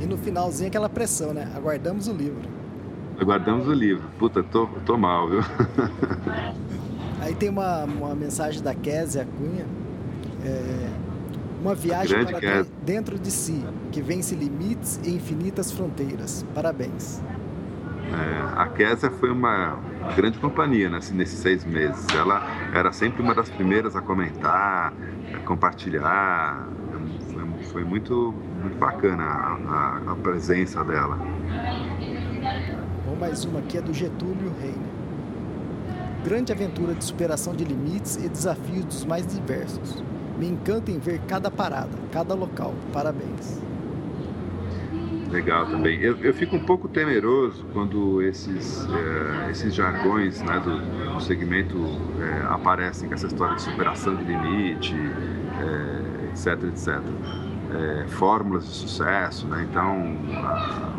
E 0.00 0.06
no 0.06 0.16
finalzinho 0.16 0.68
aquela 0.68 0.88
pressão, 0.88 1.34
né? 1.34 1.50
Aguardamos 1.54 2.06
o 2.06 2.12
livro. 2.12 2.48
Aguardamos 3.20 3.66
o 3.66 3.72
livro. 3.72 4.04
Puta, 4.18 4.42
tô, 4.42 4.68
tô 4.86 4.96
mal, 4.96 5.28
viu? 5.28 5.40
Aí 7.20 7.34
tem 7.34 7.48
uma, 7.48 7.84
uma 7.84 8.14
mensagem 8.14 8.62
da 8.62 8.74
Kézia 8.74 9.26
Cunha. 9.36 9.66
É, 10.44 10.88
uma 11.60 11.74
viagem 11.74 12.24
para 12.24 12.64
dentro 12.84 13.18
de 13.18 13.32
si, 13.32 13.64
que 13.90 14.00
vence 14.00 14.36
limites 14.36 15.00
e 15.02 15.10
infinitas 15.10 15.72
fronteiras. 15.72 16.46
Parabéns. 16.54 17.20
É, 18.12 18.60
a 18.60 18.66
Kézia 18.68 19.10
foi 19.10 19.30
uma 19.30 19.78
grande 20.16 20.38
companhia 20.38 20.88
né, 20.88 20.98
nesses 21.12 21.38
seis 21.38 21.64
meses. 21.64 22.06
Ela 22.14 22.42
era 22.74 22.92
sempre 22.92 23.22
uma 23.22 23.34
das 23.34 23.48
primeiras 23.48 23.94
a 23.94 24.00
comentar, 24.00 24.92
a 25.34 25.38
compartilhar. 25.46 26.68
Foi, 27.32 27.64
foi 27.64 27.84
muito, 27.84 28.34
muito 28.62 28.78
bacana 28.78 29.22
a, 29.22 30.02
a, 30.08 30.12
a 30.12 30.16
presença 30.16 30.82
dela. 30.84 31.18
Bom, 33.04 33.16
mais 33.18 33.44
uma 33.44 33.60
aqui 33.60 33.78
é 33.78 33.82
do 33.82 33.92
Getúlio 33.92 34.52
Reina. 34.60 34.98
Grande 36.24 36.52
aventura 36.52 36.94
de 36.94 37.04
superação 37.04 37.54
de 37.54 37.64
limites 37.64 38.16
e 38.16 38.28
desafios 38.28 38.84
dos 38.84 39.04
mais 39.04 39.26
diversos. 39.26 40.02
Me 40.38 40.48
encanta 40.48 40.90
em 40.90 40.98
ver 40.98 41.20
cada 41.26 41.50
parada, 41.50 41.96
cada 42.12 42.34
local. 42.34 42.74
Parabéns. 42.92 43.67
Legal 45.30 45.66
também. 45.66 46.00
Eu, 46.00 46.16
eu 46.18 46.32
fico 46.32 46.56
um 46.56 46.64
pouco 46.64 46.88
temeroso 46.88 47.64
quando 47.72 48.22
esses, 48.22 48.86
é, 48.86 49.50
esses 49.50 49.74
jargões 49.74 50.40
né, 50.42 50.58
do, 50.60 51.14
do 51.14 51.20
segmento 51.20 51.76
é, 52.20 52.46
aparecem 52.48 53.08
com 53.08 53.14
essa 53.14 53.26
história 53.26 53.54
de 53.54 53.62
superação 53.62 54.16
de 54.16 54.24
limite, 54.24 54.94
é, 54.94 56.30
etc, 56.30 56.64
etc. 56.64 57.02
fórmulas 58.08 58.64
de 58.64 58.70
sucesso, 58.70 59.46
né? 59.48 59.66
então 59.68 60.16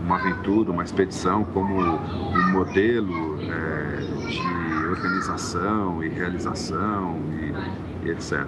uma 0.03 0.17
aventura, 0.17 0.71
uma 0.71 0.83
expedição 0.83 1.43
como 1.45 1.81
um 1.81 2.51
modelo 2.51 3.37
de 3.37 4.87
organização 4.87 6.03
e 6.03 6.09
realização 6.09 7.19
e, 7.31 8.07
e 8.07 8.11
etc. 8.11 8.45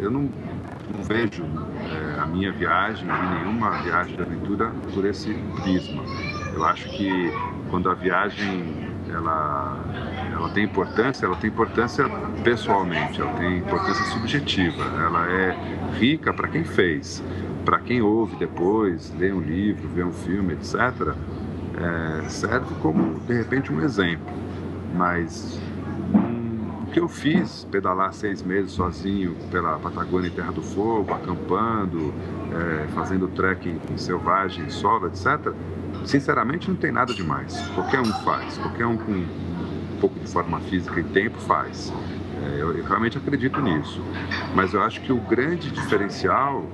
Eu 0.00 0.10
não, 0.10 0.30
não 0.94 1.02
vejo 1.02 1.44
é, 1.44 2.20
a 2.20 2.26
minha 2.26 2.52
viagem 2.52 3.06
e 3.08 3.38
nenhuma 3.38 3.82
viagem 3.82 4.16
de 4.16 4.22
aventura 4.22 4.72
por 4.92 5.04
esse 5.04 5.32
prisma. 5.62 6.02
Eu 6.54 6.64
acho 6.64 6.88
que 6.90 7.32
quando 7.70 7.90
a 7.90 7.94
viagem 7.94 8.88
ela, 9.10 9.78
ela 10.32 10.48
tem 10.50 10.64
importância, 10.64 11.26
ela 11.26 11.36
tem 11.36 11.50
importância 11.50 12.04
pessoalmente, 12.42 13.20
ela 13.20 13.32
tem 13.34 13.58
importância 13.58 14.04
subjetiva, 14.06 14.82
ela 14.82 15.26
é 15.30 15.56
rica 15.98 16.32
para 16.32 16.48
quem 16.48 16.64
fez, 16.64 17.22
para 17.64 17.78
quem 17.80 18.02
ouve 18.02 18.36
depois, 18.36 19.12
lê 19.18 19.32
um 19.32 19.40
livro, 19.40 19.88
vê 19.88 20.04
um 20.04 20.12
filme, 20.12 20.54
etc. 20.54 21.14
É, 21.76 22.28
serve 22.28 22.74
como 22.80 23.20
de 23.20 23.34
repente 23.34 23.72
um 23.72 23.80
exemplo, 23.80 24.26
mas 24.94 25.60
que 26.92 27.00
eu 27.00 27.08
fiz, 27.08 27.66
pedalar 27.70 28.12
seis 28.12 28.42
meses 28.42 28.72
sozinho 28.72 29.36
pela 29.50 29.78
Patagônia 29.78 30.28
e 30.28 30.30
Terra 30.30 30.52
do 30.52 30.62
Fogo, 30.62 31.12
acampando, 31.12 32.12
é, 32.52 32.88
fazendo 32.88 33.28
trekking 33.28 33.78
selvagem, 33.96 34.68
solo, 34.70 35.06
etc., 35.06 35.52
sinceramente 36.04 36.68
não 36.68 36.76
tem 36.76 36.90
nada 36.90 37.12
demais. 37.12 37.58
Qualquer 37.74 38.00
um 38.00 38.12
faz, 38.24 38.58
qualquer 38.58 38.86
um 38.86 38.96
com 38.96 39.12
um 39.12 40.00
pouco 40.00 40.18
de 40.18 40.26
forma 40.28 40.60
física 40.60 40.98
e 41.00 41.04
tempo 41.04 41.38
faz. 41.40 41.92
É, 42.44 42.60
eu, 42.60 42.84
realmente 42.84 43.18
acredito 43.18 43.60
nisso. 43.60 44.02
Mas 44.54 44.72
eu 44.74 44.82
acho 44.82 45.00
que 45.00 45.12
o 45.12 45.20
grande 45.20 45.70
diferencial 45.70 46.64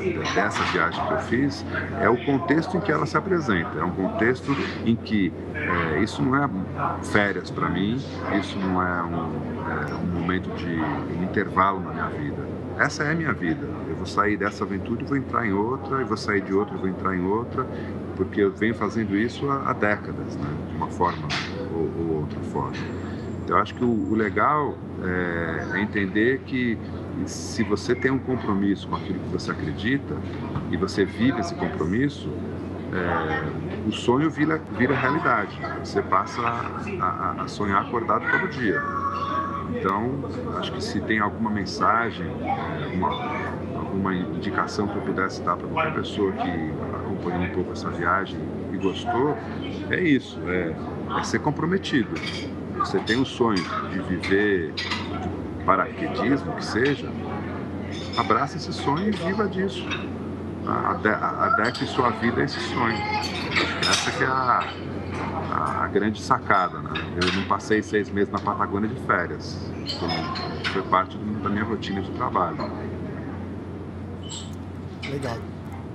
é, 0.00 0.34
dessa 0.34 0.62
viagem 0.64 1.04
que 1.06 1.12
eu 1.12 1.18
fiz 1.18 1.64
é 2.00 2.08
o 2.08 2.16
contexto 2.16 2.76
em 2.76 2.80
que 2.80 2.90
ela 2.90 3.06
se 3.06 3.16
apresenta. 3.16 3.78
É 3.78 3.84
um 3.84 3.92
contexto 3.92 4.56
em 4.84 4.96
que 4.96 5.32
é, 5.54 6.00
isso 6.00 6.22
não 6.22 6.36
é 6.36 6.48
férias 7.04 7.50
para 7.50 7.68
mim, 7.68 8.02
isso 8.38 8.58
não 8.58 8.82
é 8.82 9.02
um, 9.02 9.90
é 9.90 9.94
um 9.94 10.06
momento 10.06 10.50
de 10.56 10.68
um 10.68 11.22
intervalo 11.22 11.80
na 11.80 11.92
minha 11.92 12.08
vida. 12.08 12.56
Essa 12.78 13.04
é 13.04 13.12
a 13.12 13.14
minha 13.14 13.32
vida. 13.32 13.66
Eu 13.88 13.96
vou 13.96 14.06
sair 14.06 14.36
dessa 14.36 14.64
aventura 14.64 15.02
e 15.02 15.06
vou 15.06 15.16
entrar 15.16 15.46
em 15.46 15.52
outra, 15.52 16.00
e 16.02 16.04
vou 16.04 16.16
sair 16.16 16.42
de 16.42 16.52
outra 16.52 16.74
e 16.76 16.78
vou 16.78 16.88
entrar 16.88 17.16
em 17.16 17.24
outra, 17.24 17.66
porque 18.16 18.40
eu 18.40 18.52
venho 18.52 18.74
fazendo 18.74 19.16
isso 19.16 19.48
há, 19.50 19.70
há 19.70 19.72
décadas, 19.72 20.36
né? 20.36 20.56
de 20.68 20.74
uma 20.74 20.88
forma 20.88 21.28
ou, 21.70 21.90
ou 21.98 22.20
outra 22.20 22.40
forma. 22.40 22.76
Eu 23.48 23.56
acho 23.58 23.74
que 23.74 23.84
o, 23.84 23.88
o 23.88 24.14
legal 24.14 24.76
é, 25.04 25.76
é, 25.76 25.80
entender 25.80 26.40
que 26.40 26.78
se 27.26 27.62
você 27.62 27.94
tem 27.94 28.10
um 28.10 28.18
compromisso 28.18 28.88
com 28.88 28.96
aquilo 28.96 29.18
que 29.20 29.28
você 29.28 29.50
acredita 29.50 30.16
e 30.70 30.76
você 30.76 31.04
vive 31.04 31.40
esse 31.40 31.54
compromisso, 31.54 32.28
é, 32.92 33.88
o 33.88 33.92
sonho 33.92 34.28
vira, 34.30 34.60
vira 34.76 34.94
realidade. 34.94 35.56
Você 35.82 36.02
passa 36.02 36.40
a, 37.00 37.42
a, 37.42 37.48
sonhar 37.48 37.82
acordado 37.82 38.24
todo 38.30 38.50
dia. 38.50 38.82
Então, 39.74 40.24
acho 40.58 40.72
que 40.72 40.82
se 40.82 41.00
tem 41.00 41.20
alguma 41.20 41.50
mensagem, 41.50 42.26
alguma, 42.84 43.10
alguma 43.76 44.14
indicação 44.14 44.88
que 44.88 44.96
eu 44.96 45.02
pudesse 45.02 45.42
dar 45.42 45.56
para 45.56 45.68
qualquer 45.68 45.94
pessoa 45.94 46.32
que 46.32 46.72
acompanhou 46.94 47.42
um 47.42 47.50
pouco 47.50 47.72
essa 47.72 47.90
viagem 47.90 48.38
e 48.72 48.76
gostou, 48.76 49.36
é 49.90 50.00
isso, 50.00 50.40
é, 50.46 50.74
é 51.18 51.22
ser 51.24 51.40
comprometido 51.40 52.10
você 52.86 53.00
tem 53.00 53.20
o 53.20 53.26
sonho 53.26 53.62
de 53.90 53.98
viver 54.00 54.72
paraquedismo, 55.64 56.52
que 56.54 56.64
seja, 56.64 57.10
abraça 58.16 58.56
esse 58.56 58.72
sonho 58.72 59.08
e 59.08 59.10
viva 59.10 59.48
disso. 59.48 59.84
Adeque 60.64 61.84
sua 61.84 62.10
vida 62.10 62.40
a 62.40 62.44
esse 62.44 62.60
sonho. 62.60 62.96
Essa 63.80 64.10
que 64.12 64.22
é 64.22 64.26
a, 64.26 64.72
a, 65.50 65.84
a, 65.84 65.88
grande 65.88 66.22
sacada. 66.22 66.78
Né? 66.78 66.90
Eu 67.20 67.32
não 67.32 67.48
passei 67.48 67.82
seis 67.82 68.08
meses 68.08 68.32
na 68.32 68.38
Patagônia 68.38 68.88
de 68.88 69.00
férias. 69.00 69.58
Foi, 69.98 70.72
foi 70.72 70.82
parte 70.82 71.16
do, 71.16 71.42
da 71.42 71.48
minha 71.48 71.64
rotina 71.64 72.00
de 72.00 72.10
trabalho. 72.12 72.70
Legal. 75.08 75.38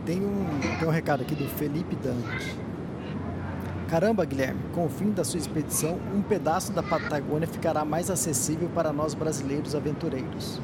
Tem 0.06 0.26
um, 0.26 0.46
tem 0.80 0.88
um 0.88 0.92
recado 0.92 1.22
aqui 1.22 1.36
do 1.36 1.48
Felipe 1.48 1.96
Dante. 1.96 2.71
Caramba, 3.92 4.24
Guilherme, 4.24 4.62
com 4.72 4.86
o 4.86 4.90
fim 4.90 5.12
da 5.12 5.22
sua 5.22 5.38
expedição, 5.38 6.00
um 6.16 6.22
pedaço 6.22 6.72
da 6.72 6.82
Patagônia 6.82 7.46
ficará 7.46 7.84
mais 7.84 8.10
acessível 8.10 8.70
para 8.74 8.94
nós 8.94 9.14
brasileiros 9.14 9.76
aventureiros. 9.76 10.62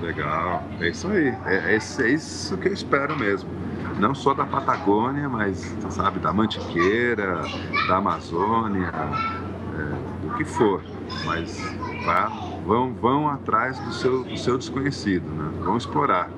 Legal, 0.00 0.62
é 0.80 0.90
isso 0.90 1.08
aí. 1.08 1.36
É, 1.44 1.74
é, 1.74 1.74
é 1.74 2.08
isso 2.08 2.56
que 2.58 2.68
eu 2.68 2.72
espero 2.72 3.18
mesmo. 3.18 3.50
Não 3.98 4.14
só 4.14 4.32
da 4.32 4.46
Patagônia, 4.46 5.28
mas, 5.28 5.74
sabe, 5.90 6.20
da 6.20 6.32
Mantiqueira, 6.32 7.42
da 7.88 7.96
Amazônia, 7.96 8.92
é, 9.76 10.24
do 10.24 10.34
que 10.36 10.44
for. 10.44 10.84
Mas 11.24 11.58
vá, 12.06 12.28
vão, 12.64 12.94
vão 12.94 13.28
atrás 13.28 13.76
do 13.80 13.92
seu, 13.92 14.22
do 14.22 14.36
seu 14.36 14.56
desconhecido, 14.56 15.28
né? 15.30 15.50
Vão 15.64 15.76
explorar. 15.76 16.30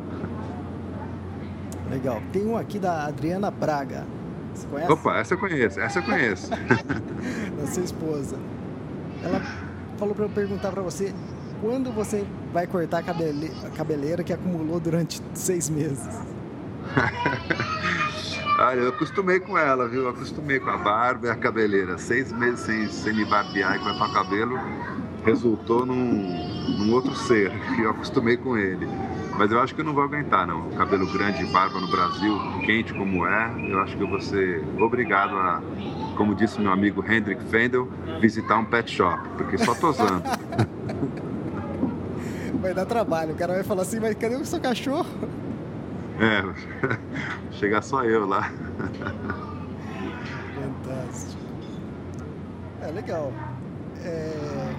Legal. 1.91 2.23
Tem 2.33 2.47
um 2.47 2.57
aqui 2.57 2.79
da 2.79 3.05
Adriana 3.05 3.51
Braga. 3.51 4.16
Você 4.57 4.67
conhece? 4.67 4.93
Opa, 4.93 5.17
essa 5.17 5.35
eu 5.35 5.39
conheço, 5.39 5.81
essa 5.81 5.99
eu 5.99 6.03
conheço. 6.03 6.51
da 7.61 7.67
sua 7.67 7.83
esposa. 7.85 8.37
Ela 9.23 9.41
falou 9.99 10.15
para 10.15 10.25
eu 10.25 10.31
perguntar 10.31 10.71
para 10.71 10.83
você 10.83 11.15
quando 11.61 11.93
você 11.93 12.25
vai 12.53 12.67
cortar 12.67 12.99
a, 12.99 13.03
cabele... 13.03 13.53
a 13.65 13.71
cabeleira 13.71 14.23
que 14.23 14.33
acumulou 14.33 14.81
durante 14.81 15.23
seis 15.35 15.69
meses. 15.69 16.09
Olha, 18.59 18.81
eu 18.81 18.89
acostumei 18.89 19.39
com 19.39 19.59
ela, 19.59 19.87
viu? 19.87 20.05
Eu 20.05 20.09
acostumei 20.09 20.59
com 20.59 20.71
a 20.71 20.79
barba 20.79 21.27
e 21.27 21.31
a 21.31 21.37
cabeleira. 21.37 21.99
Seis 21.99 22.33
meses 22.33 22.61
sem, 22.61 22.89
sem 22.89 23.13
me 23.13 23.25
barbear 23.27 23.77
e 23.77 23.79
cortar 23.81 24.09
o 24.09 24.13
cabelo 24.15 24.59
resultou 25.27 25.85
num, 25.85 26.79
num 26.79 26.93
outro 26.95 27.15
ser 27.15 27.51
que 27.75 27.83
eu 27.83 27.91
acostumei 27.91 28.37
com 28.37 28.57
ele. 28.57 28.87
Mas 29.39 29.53
eu 29.53 29.61
acho 29.61 29.75
que 29.75 29.81
eu 29.81 29.85
não 29.85 29.93
vou 29.93 30.03
aguentar, 30.03 30.47
não. 30.47 30.71
Cabelo 30.71 31.07
grande 31.13 31.43
e 31.43 31.47
barba 31.47 31.79
no 31.79 31.89
Brasil, 31.89 32.39
quente 32.65 32.95
como 32.95 33.27
é, 33.27 33.55
eu 33.71 33.81
acho 33.81 33.97
que 33.97 34.03
eu 34.03 34.09
vou 34.09 34.21
ser 34.21 34.65
obrigado 34.79 35.37
a, 35.37 35.63
como 36.17 36.35
disse 36.35 36.61
meu 36.61 36.73
amigo 36.73 37.05
Hendrik 37.07 37.45
Fendel, 37.45 37.89
visitar 38.21 38.59
um 38.59 38.65
pet 38.65 38.91
shop, 38.91 39.21
porque 39.37 39.59
só 39.59 39.75
tosando. 39.75 40.23
Vai 42.61 42.73
dar 42.75 42.87
trabalho. 42.87 43.35
O 43.35 43.37
cara 43.37 43.55
vai 43.55 43.63
falar 43.63 43.83
assim, 43.83 44.01
mas 44.01 44.17
cadê 44.17 44.35
o 44.35 44.45
seu 44.45 44.59
cachorro? 44.59 45.07
É, 46.19 46.43
chegar 47.53 47.83
só 47.83 48.03
eu 48.03 48.27
lá. 48.27 48.51
Fantástico. 50.55 51.43
É 52.83 52.91
legal. 52.91 53.33
É... 54.03 54.75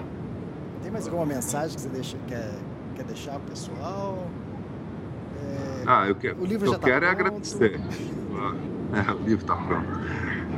Tem 0.82 0.90
mais 0.90 1.06
alguma 1.06 1.24
mensagem 1.24 1.76
que 1.76 1.80
você 1.80 1.88
deixa, 1.88 2.16
quer, 2.26 2.50
quer 2.96 3.04
deixar 3.04 3.38
pro 3.38 3.50
pessoal? 3.50 4.26
É, 5.48 5.84
ah, 5.86 6.06
eu, 6.06 6.14
que, 6.14 6.28
o 6.30 6.44
livro 6.44 6.66
eu 6.66 6.72
já 6.72 6.78
tá 6.78 6.86
quero 6.86 7.04
é 7.06 7.08
agradecer. 7.08 7.80
É, 8.90 9.12
o 9.12 9.18
livro 9.18 9.42
está 9.42 9.56
pronto. 9.56 9.86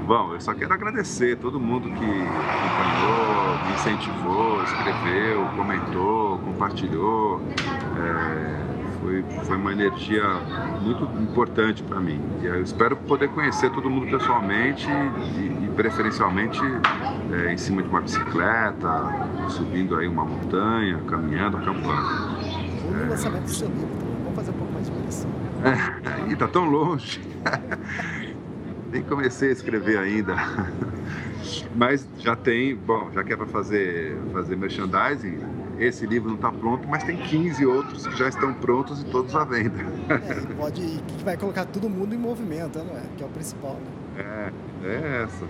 Bom, 0.07 0.35
eu 0.35 0.41
só 0.41 0.55
quero 0.55 0.73
agradecer 0.73 1.37
todo 1.37 1.61
mundo 1.61 1.89
que 1.89 2.05
acompanhou, 2.05 3.67
me 3.67 3.73
incentivou, 3.75 4.63
escreveu, 4.65 5.47
comentou, 5.57 6.39
compartilhou. 6.39 7.41
É, 7.97 8.71
foi 9.01 9.25
foi, 9.45 9.57
uma 9.57 9.73
energia 9.73 10.23
muito 10.81 11.05
importante 11.23 11.83
para 11.83 12.01
mim. 12.01 12.21
E 12.43 12.47
eu 12.47 12.63
espero 12.63 12.97
poder 12.97 13.29
conhecer 13.29 13.71
todo 13.71 13.89
mundo 13.89 14.11
pessoalmente 14.11 14.89
e, 15.37 15.65
e 15.65 15.71
preferencialmente 15.75 16.61
é, 17.33 17.53
em 17.53 17.57
cima 17.57 17.83
de 17.83 17.89
uma 17.89 18.01
bicicleta, 18.01 19.29
subindo 19.49 19.97
aí 19.97 20.07
uma 20.07 20.25
montanha, 20.25 20.99
caminhando, 21.09 21.57
acampando. 21.57 22.31
No 22.91 23.11
lançamento 23.11 23.45
do 23.45 23.51
seu 23.51 23.69
livro 23.69 23.89
também. 23.99 24.17
Vamos 24.23 24.35
fazer 24.35 24.51
um 24.51 24.55
pouco 24.55 24.73
mais 24.73 24.87
de 24.87 24.93
e 26.31 26.37
tá 26.37 26.49
tão 26.49 26.65
longe. 26.65 27.21
Nem 28.93 29.03
comecei 29.03 29.51
a 29.51 29.53
escrever 29.53 29.99
ainda. 29.99 30.35
Mas 31.75 32.07
já 32.19 32.35
tem, 32.37 32.75
bom, 32.77 33.11
já 33.13 33.23
que 33.23 33.33
é 33.33 33.37
para 33.37 33.47
fazer, 33.47 34.17
fazer 34.33 34.57
merchandising, 34.57 35.39
esse 35.79 36.07
livro 36.07 36.29
não 36.29 36.37
está 36.37 36.53
pronto, 36.53 36.87
mas 36.87 37.03
tem 37.05 37.17
15 37.17 37.65
outros 37.65 38.07
que 38.07 38.15
já 38.15 38.29
estão 38.29 38.53
prontos 38.53 39.01
e 39.01 39.05
todos 39.07 39.35
à 39.35 39.45
venda. 39.45 39.79
É, 40.11 40.55
pode, 40.55 40.83
que 40.83 41.25
vai 41.25 41.39
colocar 41.39 41.65
todo 41.65 41.89
mundo 41.89 42.15
em 42.15 42.19
movimento, 42.19 42.79
não 42.81 42.97
é? 42.97 43.03
Que 43.17 43.23
é 43.23 43.27
o 43.27 43.31
principal, 43.31 43.75
né? 43.75 44.01
É, 44.19 44.53
é 44.85 45.23
essa. 45.23 45.45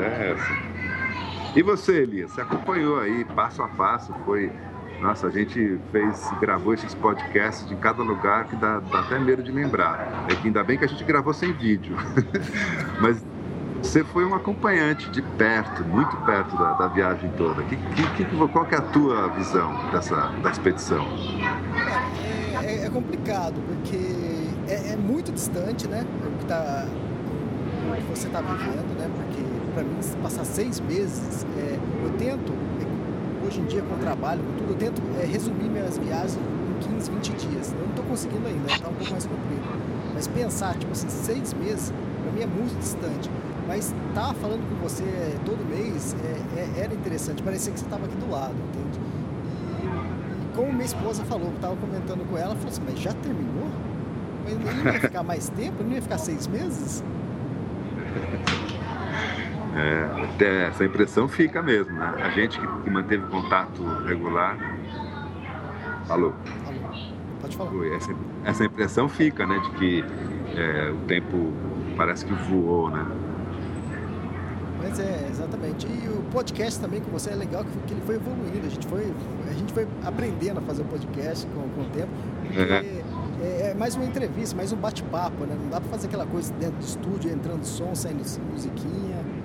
É 0.00 0.30
essa. 0.30 1.58
E 1.58 1.62
você, 1.62 2.02
Elias, 2.02 2.30
você 2.30 2.42
acompanhou 2.42 3.00
aí 3.00 3.24
passo 3.24 3.60
a 3.60 3.68
passo, 3.68 4.14
foi 4.24 4.52
nossa, 5.00 5.28
a 5.28 5.30
gente 5.30 5.78
fez, 5.90 6.30
gravou 6.40 6.74
esses 6.74 6.94
podcasts 6.94 7.66
de 7.66 7.74
cada 7.76 8.02
lugar 8.02 8.44
que 8.44 8.56
dá, 8.56 8.80
dá 8.80 9.00
até 9.00 9.18
medo 9.18 9.42
de 9.42 9.50
lembrar. 9.50 10.26
É 10.30 10.34
que 10.34 10.46
ainda 10.46 10.62
bem 10.62 10.76
que 10.76 10.84
a 10.84 10.88
gente 10.88 11.02
gravou 11.04 11.32
sem 11.32 11.52
vídeo. 11.52 11.96
Mas 13.00 13.24
você 13.82 14.04
foi 14.04 14.26
um 14.26 14.34
acompanhante 14.34 15.10
de 15.10 15.22
perto, 15.22 15.82
muito 15.84 16.14
perto 16.18 16.56
da, 16.56 16.74
da 16.74 16.86
viagem 16.88 17.30
toda. 17.38 17.62
Que, 17.62 17.76
que, 17.76 18.24
que, 18.24 18.48
qual 18.48 18.66
que 18.66 18.74
é 18.74 18.78
a 18.78 18.82
tua 18.82 19.28
visão 19.28 19.90
dessa, 19.90 20.16
da 20.42 20.50
expedição? 20.50 21.06
É, 22.62 22.66
é, 22.66 22.84
é 22.84 22.90
complicado, 22.90 23.54
porque 23.66 23.96
é, 24.68 24.92
é, 24.92 24.96
muito 24.96 25.32
distante, 25.32 25.88
né? 25.88 26.04
O 26.26 26.38
que, 26.38 26.44
tá, 26.44 26.86
o 26.86 27.96
que 27.96 28.18
você 28.18 28.26
está 28.26 28.42
vivendo, 28.42 28.98
né? 28.98 29.10
Porque 29.16 29.42
para 29.72 29.82
mim, 29.82 29.96
passar 30.22 30.44
seis 30.44 30.78
meses, 30.80 31.46
é, 31.56 31.78
eu 32.04 32.12
tento 32.18 32.52
hoje 33.46 33.60
em 33.60 33.64
dia 33.64 33.82
com 33.82 33.94
o 33.94 33.98
trabalho, 33.98 34.40
com 34.42 34.52
tudo, 34.58 34.70
eu 34.72 34.76
tento 34.76 35.02
é, 35.20 35.24
resumir 35.24 35.68
minhas 35.68 35.98
viagens 35.98 36.36
em 36.36 36.94
15, 36.94 37.10
20 37.10 37.32
dias. 37.32 37.72
Eu 37.72 37.78
não 37.80 37.90
estou 37.90 38.04
conseguindo 38.04 38.46
ainda, 38.46 38.72
está 38.72 38.88
um 38.88 38.94
pouco 38.94 39.12
mais 39.12 39.26
comprido. 39.26 39.62
Mas 40.14 40.26
pensar, 40.28 40.76
tipo 40.76 40.92
assim, 40.92 41.08
seis 41.08 41.54
meses, 41.54 41.92
para 42.22 42.32
mim 42.32 42.42
é 42.42 42.46
muito 42.46 42.78
distante. 42.78 43.30
Mas 43.66 43.94
estar 44.08 44.28
tá 44.28 44.34
falando 44.34 44.68
com 44.68 44.76
você 44.82 45.04
todo 45.44 45.64
mês 45.68 46.16
é, 46.24 46.60
é, 46.60 46.84
era 46.84 46.94
interessante, 46.94 47.42
parecia 47.42 47.72
que 47.72 47.78
você 47.78 47.84
estava 47.84 48.06
aqui 48.06 48.16
do 48.16 48.30
lado, 48.30 48.54
entende? 48.54 49.00
E, 49.80 49.86
e 49.86 50.56
como 50.56 50.72
minha 50.72 50.84
esposa 50.84 51.24
falou, 51.24 51.50
que 51.50 51.56
estava 51.56 51.76
comentando 51.76 52.28
com 52.28 52.36
ela, 52.36 52.54
falou 52.56 52.68
assim, 52.68 52.82
mas 52.84 52.98
já 52.98 53.12
terminou? 53.12 53.68
Mas 54.44 54.84
não 54.84 54.92
ia 54.92 55.00
ficar 55.00 55.22
mais 55.22 55.48
tempo? 55.50 55.82
Não 55.84 55.92
ia 55.92 56.02
ficar 56.02 56.18
seis 56.18 56.46
meses? 56.46 57.04
É, 59.76 60.66
essa 60.66 60.84
impressão 60.84 61.28
fica 61.28 61.62
mesmo, 61.62 61.92
né? 61.92 62.14
A 62.22 62.30
gente 62.30 62.58
que, 62.58 62.66
que 62.66 62.90
manteve 62.90 63.24
contato 63.28 63.82
regular. 64.04 64.56
Alô? 66.08 66.32
Alô, 66.66 66.78
pode 67.40 67.56
falar. 67.56 67.86
Essa, 67.94 68.14
essa 68.44 68.64
impressão 68.64 69.08
fica, 69.08 69.46
né? 69.46 69.58
De 69.60 69.70
que 69.72 70.04
é, 70.56 70.90
o 70.90 70.96
tempo 71.06 71.52
parece 71.96 72.26
que 72.26 72.34
voou, 72.34 72.90
né? 72.90 73.06
Mas 74.82 74.98
é, 74.98 75.28
exatamente. 75.30 75.86
E 75.86 76.08
o 76.08 76.22
podcast 76.32 76.80
também 76.80 77.00
com 77.00 77.10
você 77.12 77.30
é 77.30 77.36
legal 77.36 77.64
que, 77.86 77.94
ele 77.94 78.02
foi 78.04 78.16
evoluindo. 78.16 78.66
A 78.66 78.70
gente 78.70 78.86
foi, 78.88 79.12
a 79.48 79.52
gente 79.52 79.72
foi 79.72 79.86
aprendendo 80.02 80.58
a 80.58 80.62
fazer 80.62 80.82
o 80.82 80.86
podcast 80.86 81.46
com, 81.46 81.68
com 81.68 81.82
o 81.82 81.90
tempo. 81.90 82.10
É. 82.56 83.02
é, 83.40 83.70
é 83.70 83.74
mais 83.74 83.94
uma 83.94 84.04
entrevista, 84.04 84.56
mais 84.56 84.72
um 84.72 84.76
bate-papo, 84.76 85.44
né? 85.44 85.56
Não 85.60 85.70
dá 85.70 85.80
para 85.80 85.90
fazer 85.90 86.08
aquela 86.08 86.26
coisa 86.26 86.52
dentro 86.54 86.76
do 86.76 86.84
estúdio, 86.84 87.30
entrando 87.30 87.62
som, 87.62 87.94
saindo 87.94 88.24
musiquinha 88.50 89.39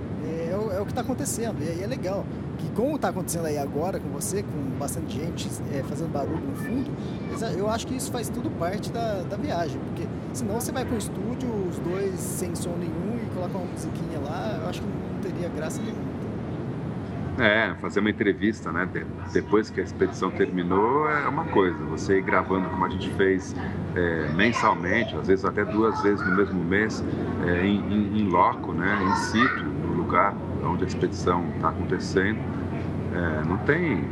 é 0.56 0.58
o, 0.58 0.72
é 0.72 0.82
o 0.82 0.86
que 0.86 0.91
está 0.91 1.02
acontecendo. 1.02 1.62
E, 1.62 1.84
é 1.84 1.88
legal 1.88 2.26
que 2.58 2.70
como 2.72 2.96
está 2.96 3.10
acontecendo 3.10 3.46
aí 3.46 3.58
agora 3.58 4.00
com 4.00 4.10
você, 4.10 4.41
com 4.41 4.78
bastante 4.80 5.20
gente 5.20 5.50
é, 5.74 5.84
fazendo 5.84 6.12
barulho 6.12 6.39
no 6.39 6.56
fundo, 6.56 6.91
eu 7.58 7.70
acho 7.70 7.86
que 7.86 7.96
isso 7.96 8.12
faz 8.12 8.30
tudo 8.30 8.50
parte 8.52 8.91
da, 8.91 9.24
da 9.24 9.36
viagem, 9.36 9.80
porque 9.80 10.08
senão 10.34 10.56
você 10.56 10.72
vai 10.72 10.86
para 10.86 10.96
o 10.96 10.98
estúdio, 10.98 11.50
os 11.70 11.78
dois 11.80 12.18
sem 12.20 12.56
som 12.56 12.76
nenhum 12.78 13.20
e 13.22 13.34
coloca 13.34 13.58
uma 13.58 13.68
musiquinha 13.68 14.20
lá, 14.24 14.60
eu 14.62 14.70
acho 14.70 14.82
que 14.82 14.88
não 14.88 15.20
teria 15.22 15.50
graça 15.50 15.82
nenhuma. 15.82 16.15
É, 17.38 17.76
fazer 17.82 18.00
uma 18.00 18.10
entrevista, 18.10 18.72
né? 18.72 18.88
Depois 19.34 19.70
que 19.70 19.82
a 19.82 19.84
expedição 19.84 20.32
terminou 20.32 21.10
é 21.10 21.28
uma 21.28 21.44
coisa. 21.46 21.78
Você 21.89 22.20
ir 22.20 22.22
gravando 22.22 22.70
como 22.70 22.86
a 22.86 22.89
gente 22.89 23.10
fez 23.15 23.54
é, 23.94 24.30
mensalmente, 24.34 25.13
às 25.18 25.28
vezes 25.28 25.44
até 25.44 25.65
duas 25.65 26.02
vezes 26.02 26.26
no 26.26 26.34
mesmo 26.34 26.63
mês, 26.63 27.04
é, 27.46 27.65
em, 27.65 27.80
em, 27.91 28.20
em 28.22 28.30
loco, 28.30 28.72
né? 28.72 28.98
Em 29.04 29.15
situ, 29.18 29.65
lugar 30.15 30.34
onde 30.63 30.84
a 30.86 30.88
expedição 30.88 31.45
está 31.56 31.69
acontecendo, 31.69 32.39
é, 33.13 33.43
não 33.45 33.58
tem. 33.60 34.04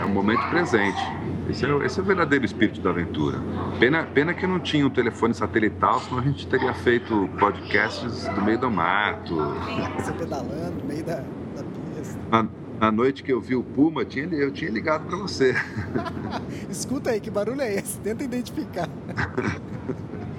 É 0.00 0.04
um 0.04 0.08
momento 0.08 0.48
presente. 0.48 1.00
Esse 1.48 1.66
é, 1.66 1.84
esse 1.84 1.98
é 2.00 2.02
o 2.02 2.06
verdadeiro 2.06 2.44
espírito 2.44 2.80
da 2.80 2.90
aventura. 2.90 3.38
Pena, 3.78 4.04
pena 4.04 4.32
que 4.32 4.46
não 4.46 4.58
tinha 4.58 4.86
um 4.86 4.90
telefone 4.90 5.34
satelital, 5.34 6.00
senão 6.00 6.20
a 6.20 6.22
gente 6.22 6.46
teria 6.46 6.72
feito 6.72 7.28
podcasts 7.38 8.26
do 8.28 8.42
meio 8.42 8.58
do 8.58 8.70
mato. 8.70 9.36
Você 9.96 10.12
pedalando 10.12 10.78
no 10.80 10.84
meio 10.84 11.04
da, 11.04 11.16
da 11.16 11.62
pista. 11.96 12.18
Na, 12.30 12.48
na 12.80 12.92
noite 12.92 13.22
que 13.22 13.32
eu 13.32 13.40
vi 13.40 13.54
o 13.54 13.62
Puma, 13.62 14.04
tinha, 14.04 14.26
eu 14.26 14.50
tinha 14.50 14.70
ligado 14.70 15.06
para 15.06 15.16
você. 15.16 15.54
Escuta 16.70 17.10
aí, 17.10 17.20
que 17.20 17.30
barulho 17.30 17.60
é 17.60 17.74
esse? 17.74 17.98
Tenta 18.00 18.24
identificar. 18.24 18.88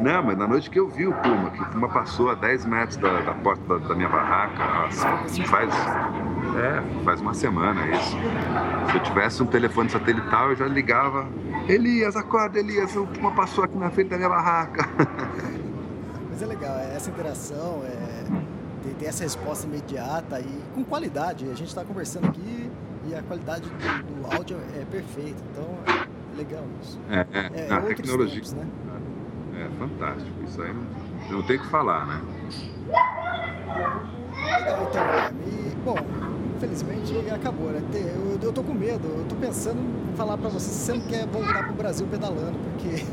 Não, 0.00 0.22
mas 0.22 0.38
na 0.38 0.48
noite 0.48 0.70
que 0.70 0.80
eu 0.80 0.88
vi 0.88 1.06
o 1.06 1.12
Puma, 1.12 1.50
que 1.50 1.60
o 1.60 1.66
Puma 1.66 1.88
passou 1.88 2.30
a 2.30 2.34
10 2.34 2.64
metros 2.64 2.96
da, 2.96 3.20
da 3.20 3.34
porta 3.34 3.62
da, 3.78 3.88
da, 3.88 3.94
minha 3.94 4.08
barraca, 4.08 4.86
assim, 5.24 5.44
faz, 5.44 5.70
é, 5.74 7.04
faz 7.04 7.20
uma 7.20 7.34
semana 7.34 7.86
isso. 7.88 8.16
Se 8.90 8.96
eu 8.96 9.02
tivesse 9.02 9.42
um 9.42 9.46
telefone 9.46 9.90
satelital, 9.90 10.50
eu 10.50 10.56
já 10.56 10.66
ligava. 10.66 11.28
Elias, 11.68 12.16
acorda, 12.16 12.58
Elias, 12.58 12.96
o 12.96 13.06
Puma 13.06 13.32
passou 13.32 13.64
aqui 13.64 13.76
na 13.76 13.90
frente 13.90 14.08
da 14.08 14.16
minha 14.16 14.30
barraca. 14.30 14.88
Mas 16.30 16.42
é 16.42 16.46
legal, 16.46 16.78
é 16.78 16.96
essa 16.96 17.10
interação, 17.10 17.82
é, 17.84 18.24
tem, 18.82 18.94
tem 18.94 19.08
essa 19.08 19.22
resposta 19.22 19.66
imediata 19.66 20.40
e 20.40 20.62
com 20.74 20.82
qualidade. 20.82 21.44
A 21.44 21.54
gente 21.54 21.68
está 21.68 21.84
conversando 21.84 22.26
aqui 22.26 22.70
e 23.06 23.14
a 23.14 23.22
qualidade 23.22 23.68
do, 23.68 24.22
do, 24.22 24.34
áudio 24.34 24.56
é 24.80 24.84
perfeita. 24.86 25.42
Então 25.52 25.68
é 25.86 26.36
legal 26.36 26.64
isso. 26.80 26.98
É, 27.10 27.26
é, 27.32 27.68
é 27.68 27.72
a 27.72 27.80
tecnologia. 27.82 28.34
Tempos, 28.36 28.52
né? 28.54 28.66
É 29.60 29.68
fantástico. 29.78 30.30
Isso 30.46 30.62
aí 30.62 30.72
não, 30.72 31.36
não 31.36 31.42
tem 31.42 31.56
o 31.56 31.60
que 31.60 31.68
falar, 31.68 32.06
né? 32.06 32.20
Legal, 34.42 34.88
então, 34.88 35.04
e, 35.46 35.74
bom, 35.84 35.96
infelizmente 36.56 37.30
acabou, 37.30 37.70
né? 37.70 37.82
Eu, 37.92 38.38
eu 38.42 38.52
tô 38.52 38.62
com 38.62 38.72
medo, 38.72 39.06
eu 39.06 39.26
tô 39.28 39.36
pensando 39.36 39.78
em 39.78 40.16
falar 40.16 40.38
pra 40.38 40.48
você 40.48 40.70
se 40.70 40.86
você 40.86 40.92
não 40.94 41.00
quer 41.02 41.26
voltar 41.26 41.64
pro 41.64 41.74
Brasil 41.74 42.06
pedalando, 42.10 42.58
porque 42.70 43.04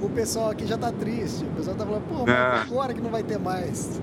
o 0.04 0.08
pessoal 0.10 0.50
aqui 0.50 0.66
já 0.66 0.76
tá 0.76 0.92
triste. 0.92 1.44
O 1.44 1.56
pessoal 1.56 1.76
tá 1.76 1.86
falando, 1.86 2.08
pô, 2.08 2.26
mas 2.26 2.28
é. 2.28 2.62
agora 2.62 2.92
que 2.92 3.00
não 3.00 3.10
vai 3.10 3.22
ter 3.22 3.38
mais. 3.38 4.00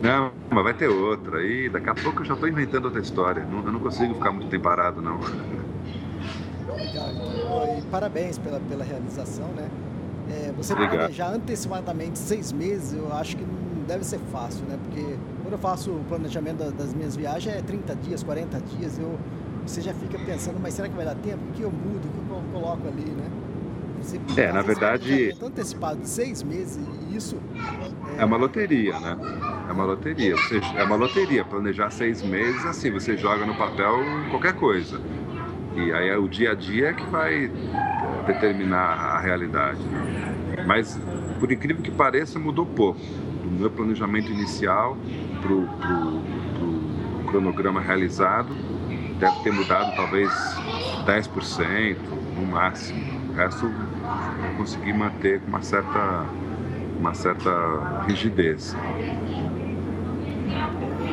Não, 0.00 0.32
mas 0.50 0.64
vai 0.64 0.74
ter 0.74 0.88
outra. 0.88 1.42
E 1.44 1.68
daqui 1.68 1.90
a 1.90 1.94
pouco 1.94 2.22
eu 2.22 2.24
já 2.24 2.34
tô 2.34 2.46
inventando 2.46 2.86
outra 2.86 3.00
história. 3.00 3.44
Não, 3.44 3.64
eu 3.64 3.72
não 3.72 3.80
consigo 3.80 4.14
ficar 4.14 4.32
muito 4.32 4.48
tempo 4.48 4.64
parado, 4.64 5.00
não. 5.00 5.20
Parabéns 7.90 8.38
pela, 8.38 8.60
pela 8.60 8.84
realização, 8.84 9.48
né? 9.48 9.68
É, 10.30 10.52
você 10.56 10.72
Obrigado. 10.72 10.96
planejar 10.96 11.32
antecipadamente 11.34 12.18
seis 12.18 12.52
meses, 12.52 12.92
eu 12.92 13.12
acho 13.12 13.36
que 13.36 13.42
não 13.42 13.84
deve 13.86 14.04
ser 14.04 14.20
fácil, 14.32 14.64
né? 14.66 14.78
Porque 14.84 15.16
quando 15.42 15.52
eu 15.52 15.58
faço 15.58 15.90
o 15.90 16.04
planejamento 16.08 16.70
das 16.72 16.94
minhas 16.94 17.16
viagens 17.16 17.56
é 17.56 17.62
30 17.62 17.96
dias, 17.96 18.22
40 18.22 18.60
dias, 18.60 18.98
eu, 18.98 19.18
você 19.66 19.80
já 19.80 19.92
fica 19.92 20.18
pensando, 20.18 20.60
mas 20.60 20.74
será 20.74 20.88
que 20.88 20.94
vai 20.94 21.04
dar 21.04 21.16
tempo? 21.16 21.40
O 21.48 21.52
que 21.52 21.62
eu 21.62 21.70
mudo? 21.70 22.06
O 22.06 22.10
que 22.10 22.30
eu 22.30 22.60
coloco 22.60 22.86
ali, 22.86 23.10
né? 23.10 23.28
Você, 24.00 24.20
é, 24.36 24.52
na 24.52 24.62
verdade. 24.62 25.36
Antecipado, 25.42 26.00
seis 26.04 26.42
meses, 26.42 26.78
e 27.10 27.16
isso. 27.16 27.36
É... 28.16 28.22
é... 28.22 28.24
uma 28.24 28.36
loteria, 28.36 28.98
né? 28.98 29.16
É 29.68 29.72
uma 29.72 29.84
loteria. 29.84 30.36
Você, 30.36 30.60
é 30.76 30.84
uma 30.84 30.96
loteria. 30.96 31.44
Planejar 31.44 31.90
seis 31.90 32.22
meses, 32.22 32.64
assim, 32.64 32.90
você 32.90 33.16
joga 33.16 33.44
no 33.44 33.54
papel 33.56 33.98
qualquer 34.30 34.54
coisa. 34.54 35.00
E 35.86 35.92
aí 35.92 36.08
é 36.08 36.16
o 36.16 36.28
dia 36.28 36.52
a 36.52 36.54
dia 36.54 36.92
que 36.92 37.04
vai 37.06 37.50
determinar 38.26 39.16
a 39.16 39.20
realidade. 39.20 39.80
Né? 39.82 40.64
Mas, 40.66 41.00
por 41.38 41.50
incrível 41.50 41.82
que 41.82 41.90
pareça, 41.90 42.38
mudou 42.38 42.66
pouco. 42.66 43.00
Do 43.42 43.50
meu 43.50 43.70
planejamento 43.70 44.30
inicial 44.30 44.96
para 45.40 45.52
o 45.52 47.24
cronograma 47.26 47.80
realizado, 47.80 48.54
deve 49.18 49.40
ter 49.42 49.52
mudado 49.52 49.94
talvez 49.96 50.30
10% 51.06 51.96
no 52.36 52.46
máximo. 52.46 53.00
O 53.30 53.32
resto 53.32 53.66
eu 53.66 54.56
consegui 54.56 54.92
manter 54.92 55.40
com 55.40 55.48
uma 55.48 55.62
certa, 55.62 56.26
uma 56.98 57.14
certa 57.14 58.04
rigidez. 58.06 58.76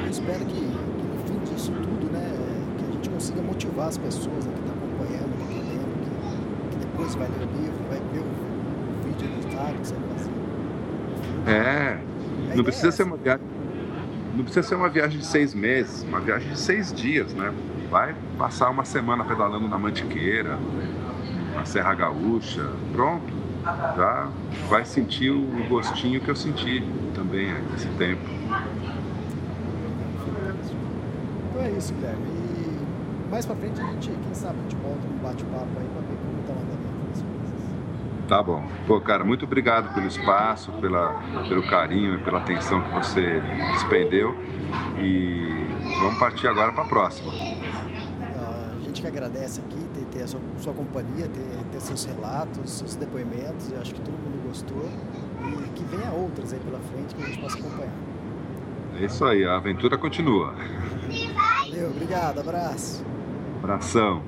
Eu 0.03 0.09
espero 0.09 0.45
que, 0.45 0.53
que 0.55 1.07
no 1.07 1.17
fim 1.25 1.39
disso 1.53 1.71
tudo, 1.71 2.11
né, 2.11 2.33
que 2.77 2.85
a 2.85 2.91
gente 2.93 3.09
consiga 3.09 3.41
motivar 3.41 3.87
as 3.87 3.97
pessoas 3.97 4.45
né, 4.45 4.53
que 4.53 4.59
estão 4.59 4.75
acompanhando, 4.75 5.37
que 5.37 5.43
estão 5.43 5.59
lendo, 5.59 6.96
vai 7.15 7.27
ler 7.27 7.47
o 7.47 7.61
livro, 7.61 7.79
vai 7.89 7.99
ver 8.13 8.19
o 8.19 9.05
vídeo 9.05 9.27
editado 9.37 9.73
que 9.73 9.87
você 9.87 9.95
vai 9.95 10.09
fazer. 10.17 10.31
É, 11.47 11.99
não 12.55 12.63
precisa 12.63 12.91
ser 12.91 13.03
uma 13.03 13.17
viagem. 13.17 13.45
Não 14.35 14.43
precisa 14.43 14.67
ser 14.67 14.75
uma 14.75 14.89
viagem 14.89 15.19
de 15.19 15.25
seis 15.25 15.53
meses, 15.53 16.03
uma 16.03 16.19
viagem 16.19 16.49
de 16.51 16.59
seis 16.59 16.93
dias, 16.93 17.33
né? 17.33 17.51
Vai 17.89 18.13
passar 18.37 18.69
uma 18.69 18.85
semana 18.85 19.23
pedalando 19.23 19.67
na 19.67 19.79
Mantiqueira, 19.79 20.59
na 21.55 21.65
Serra 21.65 21.95
Gaúcha, 21.95 22.69
pronto. 22.91 23.33
Já 23.65 24.29
vai 24.69 24.85
sentir 24.85 25.31
o 25.31 25.67
gostinho 25.67 26.21
que 26.21 26.29
eu 26.29 26.35
senti 26.35 26.83
também 27.15 27.53
nesse 27.71 27.87
tempo. 27.97 28.21
Então 31.49 31.61
é 31.61 31.71
isso, 31.71 31.93
Guilherme. 31.95 32.27
E 32.27 33.29
mais 33.31 33.45
pra 33.45 33.55
frente 33.55 33.81
a 33.81 33.85
gente, 33.85 34.09
quem 34.09 34.33
sabe, 34.33 34.59
a 34.59 34.61
gente 34.63 34.75
volta 34.77 34.99
um 35.07 35.17
bate-papo 35.17 35.67
aí 35.79 35.87
pra 35.91 36.01
ver 36.01 36.17
como 36.23 36.43
tá 36.45 36.53
o 36.53 36.55
andamento 36.55 37.09
das 37.09 37.21
coisas. 37.21 37.57
Tá 38.27 38.43
bom. 38.43 38.67
Pô, 38.85 38.99
cara, 38.99 39.23
muito 39.23 39.45
obrigado 39.45 39.93
pelo 39.93 40.05
espaço, 40.05 40.71
pela, 40.73 41.13
pelo 41.47 41.63
carinho 41.63 42.15
e 42.15 42.17
pela 42.23 42.39
atenção 42.39 42.81
que 42.81 42.93
você 42.93 43.41
despendeu. 43.71 44.35
E 44.99 45.65
vamos 46.01 46.19
partir 46.19 46.47
agora 46.47 46.73
para 46.73 46.83
a 46.83 46.87
próxima. 46.87 47.31
A 47.31 48.79
gente 48.83 49.01
que 49.01 49.07
agradece 49.07 49.61
aqui 49.61 49.79
ter, 49.93 50.05
ter 50.17 50.23
a 50.23 50.27
sua, 50.27 50.41
sua 50.59 50.73
companhia, 50.73 51.29
ter, 51.29 51.63
ter 51.71 51.79
seus 51.79 52.03
relatos, 52.03 52.69
seus 52.69 52.95
depoimentos. 52.95 53.71
Eu 53.71 53.79
acho 53.79 53.93
que 53.93 54.01
todo 54.01 54.13
mundo 54.13 54.45
gostou. 54.45 54.89
E 55.65 55.69
que 55.69 55.83
venha 55.85 56.11
outras 56.11 56.51
aí 56.51 56.59
pela 56.59 56.79
frente 56.79 57.15
que 57.15 57.23
a 57.23 57.25
gente 57.27 57.39
possa 57.39 57.57
acompanhar. 57.57 57.93
É 58.99 59.05
isso 59.05 59.23
aí, 59.23 59.45
a 59.45 59.55
aventura 59.55 59.97
continua. 59.97 60.53
Valeu, 61.33 61.91
obrigado, 61.91 62.39
abraço. 62.39 63.05
Abração. 63.63 64.21